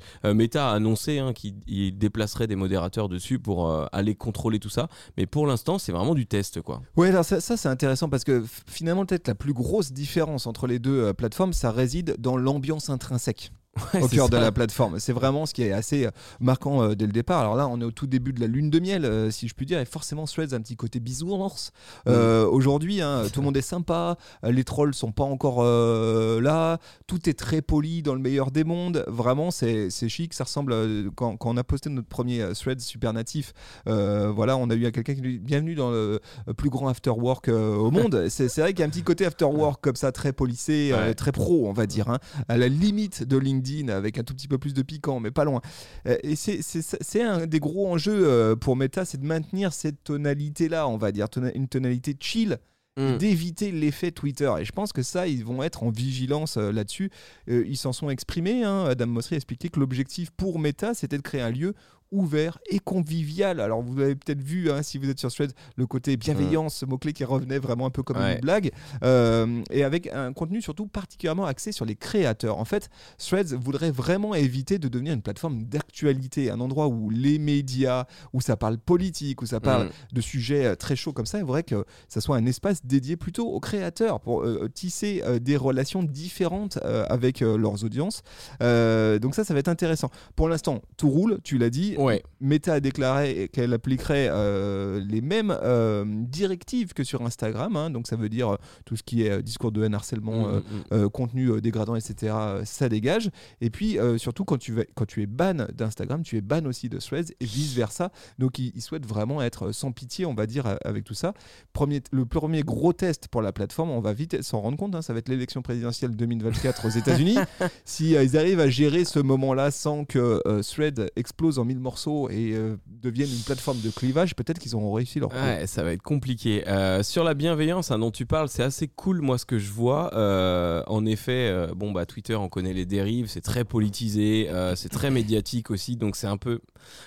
A 0.55 0.71
annoncé 0.71 1.19
hein, 1.19 1.33
qu'il 1.33 1.97
déplacerait 1.97 2.47
des 2.47 2.55
modérateurs 2.55 3.09
dessus 3.09 3.39
pour 3.39 3.69
euh, 3.69 3.85
aller 3.91 4.15
contrôler 4.15 4.59
tout 4.59 4.69
ça. 4.69 4.87
Mais 5.17 5.25
pour 5.25 5.47
l'instant, 5.47 5.79
c'est 5.79 5.91
vraiment 5.91 6.15
du 6.15 6.25
test. 6.25 6.61
quoi. 6.61 6.81
Ouais, 6.95 7.09
alors 7.09 7.25
ça, 7.25 7.39
c'est 7.41 7.69
intéressant 7.69 8.09
parce 8.09 8.23
que 8.23 8.43
finalement, 8.67 9.05
peut-être 9.05 9.27
la 9.27 9.35
plus 9.35 9.53
grosse 9.53 9.91
différence 9.91 10.47
entre 10.47 10.67
les 10.67 10.79
deux 10.79 11.03
euh, 11.03 11.13
plateformes, 11.13 11.53
ça 11.53 11.71
réside 11.71 12.15
dans 12.19 12.37
l'ambiance 12.37 12.89
intrinsèque. 12.89 13.51
Au 14.01 14.07
cœur 14.07 14.29
de 14.29 14.37
la 14.37 14.51
plateforme. 14.51 14.99
C'est 14.99 15.13
vraiment 15.13 15.45
ce 15.45 15.53
qui 15.53 15.63
est 15.63 15.71
assez 15.71 16.07
marquant 16.39 16.93
dès 16.93 17.05
le 17.05 17.11
départ. 17.11 17.41
Alors 17.41 17.55
là, 17.55 17.67
on 17.67 17.79
est 17.81 17.83
au 17.83 17.91
tout 17.91 18.07
début 18.07 18.33
de 18.33 18.39
la 18.39 18.47
lune 18.47 18.69
de 18.69 18.79
miel, 18.79 19.31
si 19.31 19.47
je 19.47 19.53
puis 19.53 19.65
dire, 19.65 19.79
et 19.79 19.85
forcément 19.85 20.25
Threads 20.25 20.53
a 20.53 20.55
un 20.55 20.61
petit 20.61 20.75
côté 20.75 20.99
bisounours. 20.99 21.71
Aujourd'hui, 22.05 23.01
hein, 23.01 23.23
tout 23.31 23.41
le 23.41 23.45
monde 23.45 23.57
est 23.57 23.61
sympa, 23.61 24.17
les 24.43 24.63
trolls 24.63 24.93
sont 24.93 25.11
pas 25.11 25.23
encore 25.23 25.63
là, 25.63 26.77
tout 27.07 27.29
est 27.29 27.37
très 27.37 27.61
poli 27.61 28.03
dans 28.03 28.13
le 28.13 28.19
meilleur 28.19 28.51
des 28.51 28.63
mondes. 28.63 29.03
Vraiment, 29.07 29.51
c'est 29.51 29.89
chic, 30.07 30.33
ça 30.33 30.43
ressemble 30.43 30.75
quand, 31.15 31.37
quand, 31.37 31.49
on 31.53 31.57
a 31.57 31.63
posté 31.63 31.89
notre 31.89 32.07
premier 32.07 32.45
Threads 32.53 32.79
super 32.79 33.13
natif. 33.13 33.53
voilà, 33.85 34.57
on 34.57 34.69
a 34.69 34.75
eu 34.75 34.91
quelqu'un 34.91 35.15
qui 35.15 35.21
dit 35.21 35.39
bienvenue 35.39 35.75
dans 35.75 35.91
le 35.91 36.19
plus 36.55 36.69
grand 36.69 36.89
after 36.89 37.11
work 37.11 37.47
au 37.47 37.91
monde. 37.91 38.27
C'est 38.29 38.55
vrai 38.59 38.73
qu'il 38.73 38.79
y 38.79 38.83
a 38.83 38.85
un 38.85 38.89
petit 38.89 39.03
côté 39.03 39.25
after 39.25 39.45
work 39.45 39.81
comme 39.81 39.95
ça, 39.95 40.11
très 40.11 40.33
polissé, 40.33 40.93
très 41.17 41.31
pro, 41.31 41.67
on 41.67 41.73
va 41.73 41.87
dire, 41.87 42.09
hein, 42.09 42.19
à 42.47 42.57
la 42.57 42.67
limite 42.67 43.23
de 43.23 43.37
LinkedIn 43.37 43.62
avec 43.89 44.17
un 44.17 44.23
tout 44.23 44.33
petit 44.33 44.47
peu 44.47 44.57
plus 44.57 44.73
de 44.73 44.81
piquant, 44.81 45.19
mais 45.19 45.31
pas 45.31 45.43
loin. 45.43 45.61
Euh, 46.07 46.17
et 46.23 46.35
c'est 46.35 47.21
un 47.21 47.45
des 47.45 47.59
gros 47.59 47.91
enjeux 47.91 48.27
euh, 48.27 48.55
pour 48.55 48.75
Meta, 48.75 49.05
c'est 49.05 49.19
de 49.19 49.25
maintenir 49.25 49.73
cette 49.73 50.03
tonalité-là, 50.03 50.87
on 50.87 50.97
va 50.97 51.11
dire, 51.11 51.27
une 51.55 51.67
tonalité 51.67 52.15
chill. 52.19 52.57
Mm. 52.95 53.17
d'éviter 53.17 53.71
l'effet 53.71 54.11
Twitter. 54.11 54.53
Et 54.59 54.65
je 54.65 54.71
pense 54.71 54.93
que 54.93 55.01
ça, 55.01 55.27
ils 55.27 55.43
vont 55.43 55.63
être 55.63 55.81
en 55.81 55.89
vigilance 55.89 56.57
euh, 56.57 56.71
là-dessus. 56.71 57.09
ils 57.47 57.75
s'en 57.75 57.91
sont 57.91 58.11
exprimés. 58.11 58.63
Hein. 58.63 58.85
Adam 58.85 59.07
Mosseri 59.07 59.33
a 59.33 59.37
expliqué 59.37 59.69
que 59.69 59.79
l'objectif 59.79 60.29
pour 60.29 60.59
Meta, 60.59 60.93
c'était 60.93 61.17
de 61.17 61.23
créer 61.23 61.41
un 61.41 61.49
lieu 61.49 61.73
ouvert 62.13 62.59
et 62.69 62.79
convivial. 62.79 63.59
Alors 63.59 63.81
vous 63.81 63.99
avez 63.99 64.15
peut-être 64.15 64.41
vu, 64.41 64.71
hein, 64.71 64.83
si 64.83 64.97
vous 64.97 65.09
êtes 65.09 65.19
sur 65.19 65.31
Threads, 65.33 65.53
le 65.75 65.85
côté 65.85 66.15
bienveillance, 66.15 66.75
ce 66.75 66.85
mot-clé 66.85 67.11
qui 67.11 67.25
revenait 67.25 67.59
vraiment 67.59 67.87
un 67.87 67.89
peu 67.89 68.03
comme 68.03 68.17
une 68.17 68.39
blague, 68.39 68.71
euh, 69.03 69.61
et 69.71 69.83
avec 69.83 70.07
un 70.07 70.31
contenu 70.31 70.61
surtout 70.61 70.87
particulièrement 70.87 71.45
axé 71.45 71.71
sur 71.71 71.85
les 71.85 71.95
créateurs. 71.95 72.57
En 72.57 72.65
fait, 72.65 72.89
Threads 73.17 73.55
voudrait 73.55 73.91
vraiment 73.91 74.35
éviter 74.35 74.77
de 74.79 74.87
devenir 74.87 75.13
une 75.13 75.21
plateforme 75.21 75.63
d'actualité, 75.63 76.51
un 76.51 76.59
endroit 76.59 76.87
où 76.87 77.09
les 77.09 77.39
médias, 77.39 78.05
où 78.31 78.41
ça 78.41 78.55
parle 78.55 78.77
politique, 78.77 79.41
où 79.41 79.45
ça 79.45 79.59
parle 79.59 79.87
mm. 79.87 79.89
de 80.13 80.21
sujets 80.21 80.65
euh, 80.65 80.75
très 80.75 80.95
chauds 80.95 81.13
comme 81.13 81.25
ça. 81.25 81.39
Il 81.39 81.45
faudrait 81.45 81.63
que 81.63 81.83
ça 82.07 82.21
soit 82.21 82.37
un 82.37 82.45
espace 82.45 82.85
dédié 82.85 83.17
plutôt 83.17 83.47
aux 83.47 83.59
créateurs 83.59 84.19
pour 84.19 84.43
euh, 84.43 84.69
tisser 84.73 85.23
des 85.41 85.57
relations 85.57 86.03
différentes 86.03 86.77
avec 87.09 87.39
leurs 87.39 87.83
audiences. 87.83 88.21
donc 88.59 89.35
ça, 89.35 89.43
ça 89.43 89.53
va 89.53 89.59
être 89.59 89.67
intéressant. 89.67 90.09
Pour 90.35 90.49
l'instant, 90.49 90.81
tout 90.97 91.09
roule, 91.09 91.39
tu 91.43 91.57
l'as 91.57 91.69
dit. 91.69 91.95
Meta 92.43 92.73
a 92.73 92.79
déclaré 92.81 93.49
qu'elle 93.53 93.73
appliquerait 93.73 94.27
euh, 94.29 95.01
les 95.07 95.21
mêmes 95.21 95.55
euh, 95.63 96.03
directives 96.05 96.93
que 96.93 97.03
sur 97.03 97.21
Instagram, 97.21 97.75
hein. 97.77 97.89
donc 97.89 98.07
ça 98.07 98.17
veut 98.17 98.29
dire 98.29 98.53
euh, 98.53 98.57
tout 98.85 98.97
ce 98.97 99.03
qui 99.03 99.23
est 99.23 99.41
discours 99.41 99.71
de 99.71 99.83
haine, 99.83 99.93
harcèlement, 99.95 100.47
mm, 100.47 100.63
mm, 100.91 101.03
mm. 101.03 101.09
contenu 101.09 101.61
dégradant, 101.61 101.95
etc. 101.95 102.35
Ça 102.65 102.89
dégage. 102.89 103.29
Et 103.61 103.69
puis 103.69 103.97
surtout 104.17 104.43
quand 104.43 104.57
tu, 104.57 104.75
quand 104.93 105.05
tu 105.05 105.21
es 105.21 105.25
ban 105.25 105.67
d'Instagram, 105.73 106.21
tu 106.23 106.37
es 106.37 106.41
ban 106.41 106.65
aussi 106.65 106.89
de 106.89 106.97
Threads 106.97 107.31
et 107.39 107.45
vice 107.45 107.73
versa. 107.73 108.11
Donc 108.39 108.59
ils, 108.59 108.81
souhaitent 108.81 109.05
vraiment 109.05 109.41
être 109.41 109.71
sans 109.71 109.93
pitié, 109.93 110.25
on 110.25 110.33
va 110.33 110.45
dire, 110.45 110.77
avec 110.83 111.05
tout 111.05 111.13
ça. 111.13 111.33
Premier, 111.71 112.01
le 112.11 112.25
premier 112.25 112.63
gros 112.63 112.91
test 112.91 113.29
pour 113.29 113.41
la 113.41 113.53
plateforme, 113.53 113.91
on 113.91 114.01
va 114.01 114.11
vite 114.11 114.41
s'en 114.41 114.59
rendre 114.59 114.77
compte, 114.77 114.95
hein, 114.95 115.01
ça 115.01 115.13
va 115.13 115.19
être 115.19 115.29
l'élection 115.29 115.61
présidentielle 115.61 116.15
2024 116.15 116.85
aux 116.85 116.89
États-Unis. 116.89 117.37
si 117.85 118.11
ils 118.11 118.37
arrivent 118.37 118.59
à 118.59 118.69
gérer 118.69 119.05
ce 119.05 119.19
moment-là 119.19 119.71
sans 119.71 120.03
que 120.03 120.41
Threads 120.61 121.09
explose 121.15 121.59
en 121.59 121.65
mille 121.65 121.79
morceaux 121.79 121.92
et 122.29 122.53
euh, 122.53 122.75
deviennent 122.87 123.29
une 123.29 123.43
plateforme 123.43 123.79
de 123.81 123.89
clivage, 123.89 124.35
peut-être 124.35 124.59
qu'ils 124.59 124.75
auront 124.75 124.91
réussi 124.93 125.19
leur 125.19 125.31
Ouais, 125.31 125.65
ça 125.67 125.83
va 125.83 125.93
être 125.93 126.01
compliqué. 126.01 126.67
Euh, 126.67 127.03
sur 127.03 127.23
la 127.23 127.33
bienveillance 127.33 127.91
hein, 127.91 127.99
dont 127.99 128.11
tu 128.11 128.25
parles, 128.25 128.49
c'est 128.49 128.63
assez 128.63 128.87
cool, 128.87 129.21
moi, 129.21 129.37
ce 129.37 129.45
que 129.45 129.59
je 129.59 129.71
vois. 129.71 130.13
Euh, 130.13 130.83
en 130.87 131.05
effet, 131.05 131.67
bon, 131.75 131.91
bah, 131.91 132.05
Twitter, 132.05 132.35
on 132.35 132.49
connaît 132.49 132.73
les 132.73 132.85
dérives, 132.85 133.27
c'est 133.27 133.41
très 133.41 133.63
politisé, 133.63 134.49
c'est 134.75 134.89
très 134.89 135.11
médiatique 135.11 135.71
aussi, 135.71 135.95
donc 135.95 136.15
c'est 136.15 136.27
un 136.27 136.37
peu 136.37 136.59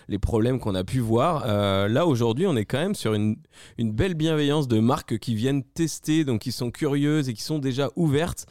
les 0.09 0.19
problèmes 0.19 0.59
qu'on 0.59 0.75
a 0.75 0.85
pu 0.85 1.01
voir. 1.01 1.47
là, 1.47 2.07
aujourd'hui, 2.07 2.47
on 2.47 2.57
est 2.57 2.65
quand 2.65 2.79
même 2.79 2.95
sur 2.95 3.15
une, 3.15 3.37
une 3.79 3.93
belle 3.93 4.15
bienveillance 4.15 4.69
de 4.69 4.79
marques 4.79 5.19
qui 5.19 5.35
viennent 5.35 5.63
tester, 5.63 6.25
donc 6.25 6.41
qui 6.43 6.53
sont 6.53 6.71
curieuses 6.71 7.29
et 7.29 7.35
qui 7.35 7.43
sont 7.43 7.59
déjà 7.59 7.91
ouvertes. 7.97 8.47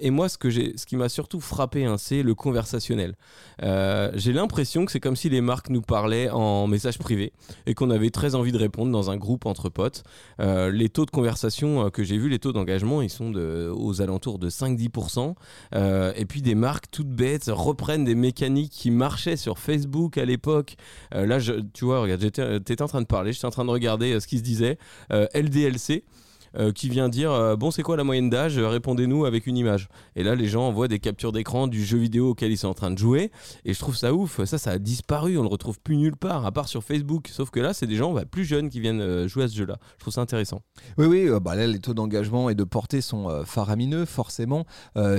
et 0.00 0.10
moi, 0.10 0.28
ce, 0.28 0.38
que 0.38 0.50
ce 0.50 0.86
qui 0.86 0.96
m'a 0.96 1.08
surtout 1.08 1.40
frappé, 1.40 1.84
hein, 1.84 1.98
c'est 1.98 2.22
le 2.22 2.34
conversationnel. 2.34 3.16
J'ai 3.60 4.32
l'impression 4.32 4.84
que 4.84 4.92
c'est 4.92 5.00
comme 5.00 5.16
si 5.16 5.28
les 5.28 5.40
marques 5.40 5.65
nous 5.70 5.82
parlait 5.82 6.30
en 6.30 6.66
message 6.66 6.98
privé 6.98 7.32
et 7.66 7.74
qu'on 7.74 7.90
avait 7.90 8.10
très 8.10 8.34
envie 8.34 8.52
de 8.52 8.58
répondre 8.58 8.92
dans 8.92 9.10
un 9.10 9.16
groupe 9.16 9.46
entre 9.46 9.68
potes. 9.68 10.04
Euh, 10.40 10.70
les 10.70 10.88
taux 10.88 11.06
de 11.06 11.10
conversation 11.10 11.86
euh, 11.86 11.90
que 11.90 12.04
j'ai 12.04 12.18
vus, 12.18 12.28
les 12.28 12.38
taux 12.38 12.52
d'engagement, 12.52 13.02
ils 13.02 13.10
sont 13.10 13.30
de, 13.30 13.72
aux 13.74 14.00
alentours 14.00 14.38
de 14.38 14.50
5-10%. 14.50 15.34
Euh, 15.74 16.12
et 16.16 16.24
puis 16.24 16.42
des 16.42 16.54
marques 16.54 16.86
toutes 16.90 17.10
bêtes 17.10 17.50
reprennent 17.52 18.04
des 18.04 18.14
mécaniques 18.14 18.72
qui 18.72 18.90
marchaient 18.90 19.36
sur 19.36 19.58
Facebook 19.58 20.18
à 20.18 20.24
l'époque. 20.24 20.76
là, 21.12 21.38
je, 21.38 21.54
tu 21.72 21.84
vois, 21.84 22.00
regarde, 22.00 22.20
j'étais 22.20 22.82
en 22.82 22.88
train 22.88 23.00
de 23.00 23.06
parler, 23.06 23.32
j'étais 23.32 23.46
en 23.46 23.50
train 23.50 23.64
de 23.64 23.70
regarder 23.70 24.18
ce 24.20 24.26
qui 24.26 24.38
se 24.38 24.42
disait. 24.42 24.78
LDLC. 25.10 26.04
Euh, 26.58 26.72
qui 26.72 26.88
vient 26.88 27.08
dire 27.08 27.32
euh, 27.32 27.54
bon 27.54 27.70
c'est 27.70 27.82
quoi 27.82 27.96
la 27.96 28.04
moyenne 28.04 28.30
d'âge? 28.30 28.58
Répondez-nous 28.58 29.26
avec 29.26 29.46
une 29.46 29.56
image. 29.56 29.88
Et 30.14 30.22
là 30.22 30.34
les 30.34 30.46
gens 30.46 30.66
envoient 30.66 30.88
des 30.88 30.98
captures 30.98 31.32
d'écran 31.32 31.66
du 31.66 31.84
jeu 31.84 31.98
vidéo 31.98 32.30
auquel 32.30 32.50
ils 32.50 32.56
sont 32.56 32.68
en 32.68 32.74
train 32.74 32.90
de 32.90 32.98
jouer. 32.98 33.30
Et 33.64 33.74
je 33.74 33.78
trouve 33.78 33.96
ça 33.96 34.14
ouf. 34.14 34.42
Ça 34.44 34.56
ça 34.58 34.70
a 34.70 34.78
disparu. 34.78 35.36
On 35.36 35.42
le 35.42 35.48
retrouve 35.48 35.78
plus 35.80 35.96
nulle 35.96 36.16
part 36.16 36.46
à 36.46 36.52
part 36.52 36.68
sur 36.68 36.82
Facebook. 36.82 37.28
Sauf 37.28 37.50
que 37.50 37.60
là 37.60 37.74
c'est 37.74 37.86
des 37.86 37.96
gens 37.96 38.12
bah, 38.12 38.24
plus 38.24 38.44
jeunes 38.44 38.70
qui 38.70 38.80
viennent 38.80 39.00
euh, 39.00 39.28
jouer 39.28 39.44
à 39.44 39.48
ce 39.48 39.56
jeu 39.56 39.66
là 39.66 39.78
je 39.94 40.00
trouve 40.00 40.14
ça 40.14 40.20
intéressant. 40.22 40.62
Oui 40.96 41.06
oui 41.06 41.28
bah 41.42 41.54
là 41.54 41.66
les 41.66 41.78
taux 41.78 41.94
d'engagement 41.94 42.48
et 42.48 42.54
de 42.54 42.64
portée 42.64 43.00
sont 43.00 43.44
faramineux 43.44 44.04
forcément. 44.04 44.64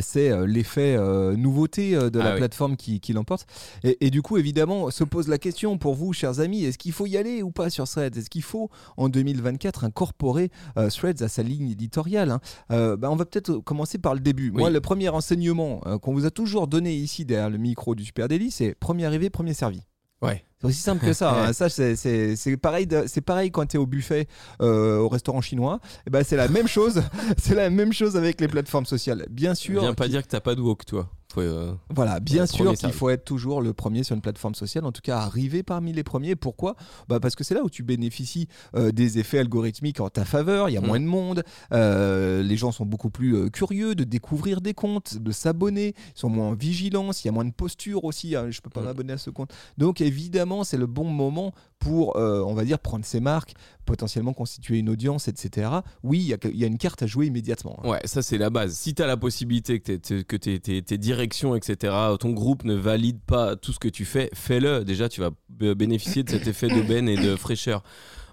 C'est 0.02 0.47
l'effet 0.47 0.97
nouveauté 1.36 1.95
de 1.95 2.19
la 2.19 2.34
ah 2.34 2.36
plateforme 2.36 2.78
qui, 2.78 3.00
qui 3.00 3.13
l'emporte. 3.13 3.45
Et, 3.84 4.06
et, 4.06 4.10
du 4.10 4.21
coup 4.21 4.38
évidemment 4.38 4.89
se 4.89 5.04
pose 5.04 5.28
la 5.28 5.38
question 5.38 5.78
pour 5.78 5.95
vous 5.95 6.13
chers 6.13 6.39
amis 6.39 6.63
est-ce 6.63 6.78
qu'il 6.78 6.91
faut 6.91 7.06
y 7.06 7.17
aller 7.17 7.43
ou 7.43 7.52
pas 7.52 7.69
sur 7.69 7.88
Threads? 7.88 8.17
Est-ce 8.17 8.30
qu'il 8.30 8.43
faut 8.43 8.69
en 8.95 9.10
2024 9.10 9.84
incorporer 9.84 10.50
Threads 10.76 11.27
sa 11.30 11.44
ligne 11.44 11.70
éditoriale. 11.70 12.32
Hein. 12.32 12.40
Euh, 12.72 12.98
bah, 12.98 13.10
on 13.12 13.16
va 13.16 13.26
peut-être 13.26 13.58
commencer 13.60 13.98
par 13.98 14.13
le 14.13 14.20
début. 14.20 14.52
Moi, 14.52 14.70
le 14.70 14.82
premier 14.82 15.10
enseignement 15.10 15.82
euh, 15.86 15.98
qu'on 15.98 16.13
vous 16.13 16.26
a 16.26 16.32
toujours 16.32 16.68
donné 16.68 16.96
ici 16.96 17.26
derrière 17.26 17.50
le 17.50 17.58
micro 17.58 17.96
du 17.96 18.04
Super 18.06 18.28
Daily, 18.28 18.52
c'est 18.52 18.76
premier 18.76 19.06
arrivé, 19.06 19.30
premier 19.30 19.54
servi. 19.54 19.82
Ouais. 20.22 20.44
C'est 20.60 20.68
aussi 20.68 20.82
simple 20.82 21.06
que 21.06 21.13
ça. 21.13 21.28
Hein. 21.38 21.54
Ça, 21.54 21.70
c'est 21.70 22.58
pareil, 22.58 22.88
c'est 23.06 23.22
pareil 23.22 23.52
quand 23.52 23.66
tu 23.66 23.78
es 23.78 23.80
au 23.80 23.86
buffet 23.86 24.28
euh, 24.62 24.98
au 24.98 25.10
restaurant 25.10 25.42
chinois. 25.42 25.80
Et 25.84 26.00
eh 26.08 26.10
ben, 26.10 26.24
c'est 26.24 26.36
la 26.36 26.48
même 26.48 26.68
chose. 26.68 27.04
c'est 27.38 27.56
la 27.56 27.70
même 27.70 27.94
chose 27.94 28.18
avec 28.18 28.42
les 28.42 28.48
plateformes 28.48 28.86
sociales. 28.86 29.26
Bien 29.30 29.54
sûr. 29.54 29.82
Viens 29.82 29.94
pas 29.94 30.08
dire 30.08 30.24
que 30.24 30.28
t'as 30.28 30.40
pas 30.40 30.56
de 30.56 30.62
woke, 30.62 30.86
toi. 30.86 31.10
Euh, 31.38 31.74
voilà, 31.94 32.20
bien 32.20 32.46
sûr 32.46 32.74
qu'il 32.74 32.92
faut 32.92 33.10
être 33.10 33.26
toujours 33.26 33.62
le 33.62 33.74
premier 33.74 34.04
sur 34.04 34.16
une 34.16 34.22
plateforme 34.22 34.56
sociale, 34.56 34.86
en 34.86 34.92
tout 34.92 35.02
cas 35.02 35.18
arriver 35.18 35.63
parmi 35.63 35.94
les 35.94 36.04
premiers. 36.04 36.36
Pourquoi? 36.36 36.76
Bah 37.08 37.20
Parce 37.20 37.36
que 37.36 37.44
c'est 37.44 37.54
là 37.54 37.63
où 37.63 37.70
tu 37.70 37.84
bénéficies 37.84 38.48
euh, 38.76 38.92
des 38.92 39.20
effets 39.20 39.40
algorithmiques 39.40 40.00
en 40.00 40.10
ta 40.10 40.26
faveur, 40.26 40.70
il 40.70 40.74
y 40.74 40.78
a 40.78 40.82
mm. 40.82 40.86
moins 40.86 41.00
de 41.00 41.06
monde, 41.06 41.44
euh, 41.74 42.42
les 42.42 42.58
gens 42.58 42.72
sont 42.72 42.86
beaucoup 42.86 43.10
plus 43.10 43.52
curieux 43.52 43.96
de 43.96 44.04
découvrir 44.04 44.62
des 44.62 44.74
comptes, 44.74 45.18
de 45.18 45.32
s'abonner, 45.32 45.94
ils 46.16 46.20
sont 46.20 46.30
moins 46.30 46.56
vigilants, 46.56 47.12
il 47.12 47.26
y 47.26 47.30
a 47.30 47.34
moins 47.34 47.46
de 47.46 47.54
posture 47.54 48.04
aussi, 48.06 48.36
hein, 48.36 48.48
je 48.50 48.62
peux 48.62 48.70
pas 48.70 48.82
mm. 48.82 48.86
m'abonner 48.86 49.13
à 49.13 49.18
ce 49.18 49.30
compte. 49.30 49.54
Donc 49.78 50.02
évidemment, 50.02 50.63
c'est 50.63 50.78
le 50.78 50.88
bon 50.88 51.06
moment 51.06 51.54
pour, 51.80 52.16
on 52.16 52.54
va 52.54 52.66
dire, 52.66 52.80
prendre 52.80 53.06
ses 53.06 53.20
marques, 53.20 53.54
potentiellement 53.86 54.34
constituer 54.34 54.78
une 54.78 54.90
audience, 54.90 55.28
etc. 55.28 55.70
Oui, 56.04 56.20
il 56.20 56.58
y, 56.60 56.63
a 56.63 56.68
une 56.68 56.78
carte 56.78 57.02
à 57.04 57.08
jouer 57.08 57.28
immédiatement. 57.28 57.80
Hein. 57.84 57.90
Ouais, 57.90 58.02
ça 58.06 58.22
c'est 58.22 58.38
la 58.38 58.50
base. 58.50 58.74
Si 58.74 58.94
tu 58.94 59.02
as 59.02 59.08
la 59.08 59.18
possibilité 59.18 59.80
que, 59.80 60.36
tes 60.36 60.98
directions, 60.98 61.56
etc., 61.56 61.94
ton 62.20 62.32
groupe 62.32 62.63
ne 62.63 62.76
valide 62.76 63.20
pas 63.26 63.56
tout 63.56 63.74
ce 63.74 63.80
que 63.80 63.88
tu 63.88 64.06
fais, 64.06 64.30
fais-le. 64.34 64.84
Déjà, 64.84 65.10
tu 65.10 65.22
vas 65.22 65.32
bénéficier 65.50 66.24
de 66.24 66.30
cet 66.30 66.48
effet 66.48 66.68
d'aubaine 66.68 67.08
et 67.10 67.18
de 67.18 67.36
fraîcheur. 67.36 67.84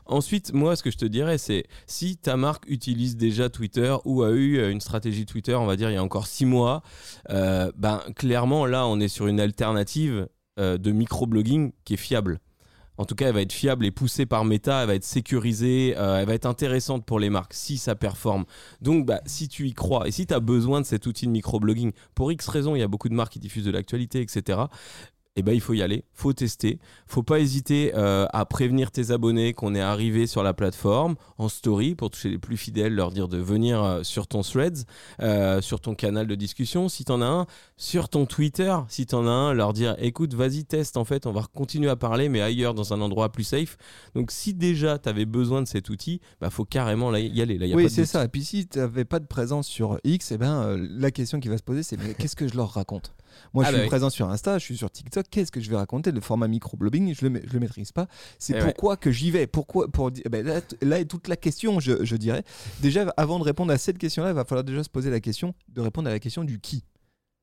Ensuite, 0.06 0.52
moi, 0.52 0.76
ce 0.76 0.82
que 0.82 0.90
je 0.90 0.98
te 0.98 1.06
dirais, 1.06 1.38
c'est 1.38 1.64
si 1.86 2.16
ta 2.16 2.36
marque 2.36 2.64
utilise 2.68 3.16
déjà 3.16 3.48
Twitter 3.48 3.94
ou 4.04 4.22
a 4.22 4.30
eu 4.32 4.70
une 4.70 4.80
stratégie 4.80 5.24
Twitter, 5.24 5.54
on 5.54 5.66
va 5.66 5.76
dire, 5.76 5.90
il 5.90 5.94
y 5.94 5.96
a 5.96 6.02
encore 6.02 6.26
six 6.26 6.44
mois, 6.44 6.82
euh, 7.30 7.72
ben, 7.76 8.02
clairement, 8.14 8.66
là, 8.66 8.86
on 8.86 9.00
est 9.00 9.08
sur 9.08 9.26
une 9.26 9.40
alternative 9.40 10.28
euh, 10.60 10.76
de 10.76 10.92
microblogging 10.92 11.72
qui 11.84 11.94
est 11.94 11.98
fiable 11.98 12.40
en 12.96 13.04
tout 13.04 13.14
cas, 13.14 13.28
elle 13.28 13.34
va 13.34 13.42
être 13.42 13.52
fiable 13.52 13.84
et 13.86 13.90
poussée 13.90 14.26
par 14.26 14.44
Meta, 14.44 14.82
elle 14.82 14.86
va 14.86 14.94
être 14.94 15.04
sécurisée, 15.04 15.94
euh, 15.96 16.20
elle 16.20 16.26
va 16.26 16.34
être 16.34 16.46
intéressante 16.46 17.04
pour 17.04 17.18
les 17.18 17.30
marques 17.30 17.54
si 17.54 17.76
ça 17.76 17.94
performe. 17.94 18.44
Donc, 18.80 19.06
bah, 19.06 19.20
si 19.26 19.48
tu 19.48 19.66
y 19.66 19.72
crois 19.72 20.06
et 20.06 20.10
si 20.10 20.26
tu 20.26 20.34
as 20.34 20.40
besoin 20.40 20.80
de 20.80 20.86
cet 20.86 21.06
outil 21.06 21.26
de 21.26 21.32
microblogging, 21.32 21.92
pour 22.14 22.30
X 22.30 22.46
raisons, 22.48 22.76
il 22.76 22.80
y 22.80 22.82
a 22.82 22.88
beaucoup 22.88 23.08
de 23.08 23.14
marques 23.14 23.32
qui 23.32 23.38
diffusent 23.38 23.64
de 23.64 23.70
l'actualité, 23.70 24.20
etc 24.20 24.64
eh 25.36 25.42
ben, 25.42 25.52
il 25.52 25.60
faut 25.60 25.74
y 25.74 25.82
aller, 25.82 26.04
faut 26.12 26.32
tester, 26.32 26.78
faut 27.06 27.24
pas 27.24 27.40
hésiter 27.40 27.92
euh, 27.96 28.26
à 28.32 28.44
prévenir 28.44 28.92
tes 28.92 29.10
abonnés 29.10 29.52
qu'on 29.52 29.74
est 29.74 29.80
arrivé 29.80 30.28
sur 30.28 30.44
la 30.44 30.54
plateforme 30.54 31.16
en 31.38 31.48
story 31.48 31.96
pour 31.96 32.10
toucher 32.10 32.28
les 32.28 32.38
plus 32.38 32.56
fidèles, 32.56 32.94
leur 32.94 33.10
dire 33.10 33.26
de 33.26 33.38
venir 33.38 33.82
euh, 33.82 34.02
sur 34.04 34.28
ton 34.28 34.42
threads, 34.42 34.84
euh, 35.20 35.60
sur 35.60 35.80
ton 35.80 35.96
canal 35.96 36.28
de 36.28 36.36
discussion, 36.36 36.88
si 36.88 37.04
tu 37.04 37.10
en 37.10 37.20
as 37.20 37.26
un, 37.26 37.46
sur 37.76 38.08
ton 38.08 38.26
Twitter, 38.26 38.76
si 38.88 39.06
tu 39.06 39.14
en 39.16 39.26
as 39.26 39.30
un, 39.30 39.54
leur 39.54 39.72
dire 39.72 39.96
écoute, 39.98 40.34
vas-y, 40.34 40.64
teste, 40.64 40.96
en 40.96 41.04
fait, 41.04 41.26
on 41.26 41.32
va 41.32 41.42
continuer 41.52 41.90
à 41.90 41.96
parler, 41.96 42.28
mais 42.28 42.40
ailleurs, 42.40 42.74
dans 42.74 42.92
un 42.92 43.00
endroit 43.00 43.32
plus 43.32 43.44
safe. 43.44 43.76
Donc, 44.14 44.30
si 44.30 44.54
déjà 44.54 45.00
tu 45.00 45.08
avais 45.08 45.26
besoin 45.26 45.62
de 45.62 45.66
cet 45.66 45.90
outil, 45.90 46.20
bah, 46.40 46.50
faut 46.50 46.64
carrément 46.64 47.12
y 47.16 47.42
aller. 47.42 47.58
Là, 47.58 47.66
oui, 47.74 47.90
c'est 47.90 48.06
ça. 48.06 48.24
Et 48.24 48.28
puis, 48.28 48.44
si 48.44 48.68
tu 48.68 48.78
n'avais 48.78 49.04
pas 49.04 49.18
de 49.18 49.26
présence 49.26 49.66
sur 49.66 49.98
X, 50.04 50.30
eh 50.30 50.38
ben, 50.38 50.76
la 50.76 51.10
question 51.10 51.40
qui 51.40 51.48
va 51.48 51.58
se 51.58 51.64
poser, 51.64 51.82
c'est 51.82 51.96
qu'est-ce 52.16 52.36
que 52.36 52.46
je 52.46 52.56
leur 52.56 52.70
raconte? 52.70 53.12
Moi, 53.52 53.64
je 53.64 53.68
ah 53.68 53.72
suis 53.72 53.80
bah 53.82 53.86
présent 53.86 54.10
sur 54.10 54.28
Insta, 54.28 54.58
je 54.58 54.64
suis 54.64 54.76
sur 54.76 54.90
TikTok. 54.90 55.26
Qu'est-ce 55.30 55.52
que 55.52 55.60
je 55.60 55.70
vais 55.70 55.76
raconter? 55.76 56.12
Le 56.12 56.20
format 56.20 56.48
microblogging, 56.48 57.14
je 57.14 57.26
le, 57.26 57.42
je 57.46 57.52
le 57.52 57.60
maîtrise 57.60 57.92
pas. 57.92 58.06
C'est 58.38 58.56
eh 58.56 58.60
pourquoi 58.60 58.96
que 58.96 59.10
j'y 59.10 59.30
vais? 59.30 59.46
Pourquoi 59.46 59.88
pour 59.88 60.10
eh 60.24 60.28
ben 60.28 60.46
là, 60.82 61.00
est 61.00 61.04
toute 61.04 61.28
la 61.28 61.36
question, 61.36 61.80
je, 61.80 62.04
je 62.04 62.16
dirais. 62.16 62.44
Déjà, 62.80 63.12
avant 63.16 63.38
de 63.38 63.44
répondre 63.44 63.72
à 63.72 63.78
cette 63.78 63.98
question-là, 63.98 64.30
il 64.30 64.34
va 64.34 64.44
falloir 64.44 64.64
déjà 64.64 64.82
se 64.82 64.90
poser 64.90 65.10
la 65.10 65.20
question 65.20 65.54
de 65.68 65.80
répondre 65.80 66.08
à 66.08 66.12
la 66.12 66.18
question 66.18 66.44
du 66.44 66.60
qui. 66.60 66.84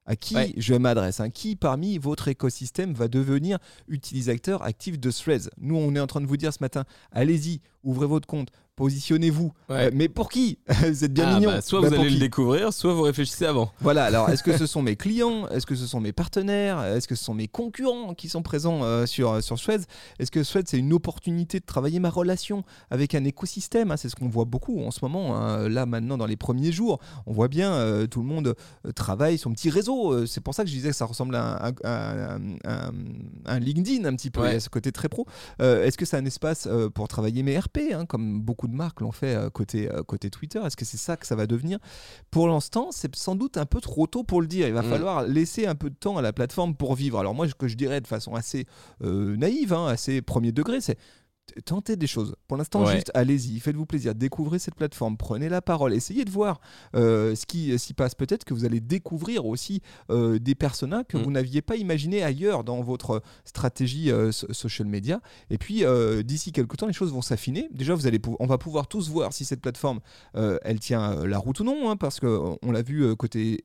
À 0.06 0.16
qui 0.16 0.36
je 0.58 0.74
m'adresse? 0.74 1.20
Hein? 1.20 1.30
Qui 1.30 1.56
parmi 1.56 2.00
votre 2.00 2.28
écosystème 2.28 2.94
va 2.94 3.08
devenir 3.08 3.60
utilisateur 3.88 4.64
actif 4.64 5.00
de 5.00 5.12
Threads? 5.12 5.50
Nous, 5.58 5.76
on 5.76 5.94
est 5.94 6.00
en 6.00 6.08
train 6.08 6.22
de 6.22 6.26
vous 6.26 6.38
dire 6.38 6.52
ce 6.52 6.58
matin, 6.62 6.86
allez-y, 7.12 7.62
ouvrez 7.84 8.08
votre 8.08 8.28
compte, 8.28 8.50
positionnez-vous. 8.82 9.52
Euh, 9.70 9.92
mais 9.94 10.10
pour 10.10 10.28
qui? 10.28 10.58
Vous 10.68 11.04
êtes 11.04 11.14
bien 11.14 11.28
ah, 11.28 11.36
mignon. 11.36 11.52
Bah, 11.52 11.62
soit 11.62 11.82
bah, 11.82 11.90
vous 11.90 11.94
allez 11.94 12.10
le 12.10 12.18
découvrir, 12.18 12.74
soit 12.74 12.96
vous 12.96 13.04
réfléchissez 13.04 13.46
avant. 13.46 13.72
Voilà, 13.80 14.06
alors 14.06 14.28
est-ce 14.32 14.42
que 14.42 14.58
ce 14.58 14.66
sont 14.74 14.82
mes 14.82 14.96
clients? 14.96 15.48
Est-ce 15.50 15.68
que 15.68 15.76
ce 15.76 15.86
sont 15.86 16.00
mes 16.00 16.14
partenaires? 16.14 16.82
Est-ce 16.82 17.08
que 17.08 17.14
ce 17.14 17.24
sont 17.24 17.36
mes 17.36 17.48
concurrents 17.48 18.16
qui 18.16 18.28
sont 18.28 18.42
présents 18.42 18.80
euh, 18.82 19.06
sur, 19.06 19.44
sur 19.44 19.62
Threads 19.62 19.84
Est-ce 20.18 20.32
que 20.32 20.40
Threads, 20.40 20.64
c'est 20.66 20.80
une 20.80 20.94
opportunité 20.94 21.60
de 21.60 21.66
travailler 21.66 22.00
ma 22.00 22.10
relation 22.10 22.64
avec 22.90 23.14
un 23.14 23.24
écosystème? 23.24 23.92
Hein? 23.92 23.98
C'est 23.98 24.10
ce 24.10 24.16
qu'on 24.16 24.30
voit 24.30 24.46
beaucoup 24.46 24.82
en 24.84 24.90
ce 24.90 25.00
moment. 25.04 25.38
Hein. 25.38 25.70
Là, 25.70 25.86
maintenant, 25.86 26.18
dans 26.18 26.26
les 26.26 26.38
premiers 26.38 26.72
jours, 26.72 27.00
on 27.28 27.34
voit 27.34 27.50
bien 27.50 27.72
euh, 27.74 28.08
tout 28.08 28.22
le 28.22 28.28
monde 28.28 28.56
travaille 28.96 29.38
son 29.38 29.52
petit 29.52 29.70
réseau. 29.70 30.26
C'est 30.26 30.42
pour 30.42 30.56
ça 30.56 30.64
que 30.64 30.70
je 30.70 30.74
disais 30.74 30.90
que 30.90 30.96
ça 30.96 31.06
ressemble 31.06 31.36
à 31.36 31.72
un, 31.84 33.60
LinkedIn 33.60 34.06
un 34.06 34.16
petit 34.16 34.32
peu, 34.32 34.42
à 34.42 34.60
ce 34.60 34.70
côté 34.70 34.92
très 34.92 35.08
pro. 35.08 35.28
est-ce 35.60 36.00
que 36.00 36.06
c'est 36.06 36.18
un 36.18 36.26
espace 36.26 36.68
pour 36.96 37.08
travailler 37.08 37.44
mes 37.44 37.60
RP, 37.60 37.80
hein, 37.94 38.06
comme 38.08 38.42
beaucoup 38.42 38.68
de 38.68 38.71
marques 38.72 39.02
l'ont 39.02 39.12
fait 39.12 39.36
euh, 39.36 39.50
côté, 39.50 39.92
euh, 39.92 40.04
côté 40.04 40.30
Twitter. 40.30 40.60
Est-ce 40.66 40.78
que 40.78 40.86
c'est 40.86 40.98
ça 40.98 41.18
que 41.18 41.28
ça 41.28 41.36
va 41.36 41.48
devenir? 41.48 41.80
Pour 42.30 42.48
l'instant, 42.48 42.90
c'est 42.92 43.16
sans 43.16 43.36
doute 43.36 43.58
un 43.58 43.66
peu 43.66 43.82
trop 43.82 44.08
tôt 44.08 44.24
pour 44.24 44.42
le 44.42 44.48
dire. 44.48 44.68
Il 44.68 44.74
va 44.74 44.82
mm. 44.82 44.90
falloir 44.90 45.24
laisser 45.24 45.68
un 45.68 45.76
peu 45.76 45.90
de 45.90 45.96
temps 45.96 46.18
à 46.18 46.22
la 46.22 46.34
plateforme 46.34 46.76
pour 46.76 46.96
vivre. 46.96 47.20
Alors 47.20 47.34
moi, 47.34 47.48
ce 47.48 47.56
que 47.56 47.68
je 47.68 47.76
dirais 47.76 48.02
de 48.02 48.08
façon 48.08 48.36
assez 48.36 48.66
euh, 49.04 49.36
naïve, 49.36 49.74
hein, 49.74 49.88
assez 49.88 50.22
premier 50.22 50.52
degré, 50.52 50.82
c'est 50.82 50.98
tentez 51.66 51.96
des 51.96 52.08
choses. 52.08 52.36
Pour 52.48 52.58
l'instant, 52.58 52.86
juste 52.86 53.12
allez-y, 53.14 53.60
faites-vous 53.60 53.86
plaisir, 53.86 54.16
découvrez 54.16 54.60
cette 54.60 54.76
plateforme, 54.76 55.18
prenez 55.18 55.50
la 55.50 55.62
parole, 55.62 55.94
essayez 55.94 56.26
de 56.26 56.30
voir 56.30 56.62
euh, 56.96 57.36
ce 57.36 57.46
qui 57.46 57.78
s'y 57.80 57.94
passe. 57.94 58.16
Peut-être 58.16 58.44
que 58.44 58.54
vous 58.54 58.66
allez 58.66 58.80
découvrir 58.80 59.46
aussi 59.46 59.82
euh, 60.10 60.40
des 60.40 60.56
personnages 60.56 61.06
que 61.08 61.18
mm. 61.18 61.22
vous 61.22 61.32
n'aviez 61.32 61.62
pas 61.62 61.76
imaginé 61.76 62.24
ailleurs 62.24 62.64
dans 62.64 62.82
votre 62.82 63.22
stratégie 63.46 64.12
euh, 64.12 64.32
social 64.32 64.88
media. 64.88 65.22
Et 65.50 65.58
puis, 65.58 65.84
d'ici 66.24 66.52
quelques 66.52 66.78
temps, 66.78 66.88
les 66.88 66.94
choses 66.94 67.12
vont 67.12 67.22
s'affiner. 67.22 67.68
Déjà, 67.72 67.96
vous 67.96 68.08
allez 68.08 68.20
on 68.40 68.46
va 68.46 68.58
pouvoir 68.58 68.88
tous 68.88 69.10
voir 69.10 69.34
si 69.34 69.46
cette 69.46 69.62
plateforme, 69.62 70.00
elle 70.34 70.80
tient 70.80 71.26
la 71.26 71.38
route 71.38 71.60
ou 71.60 71.64
non, 71.64 71.90
hein, 71.90 71.98
parce 71.98 72.20
qu'on 72.20 72.58
on 72.62 72.72
l'a 72.72 72.82
vu 72.82 73.16
côté 73.16 73.60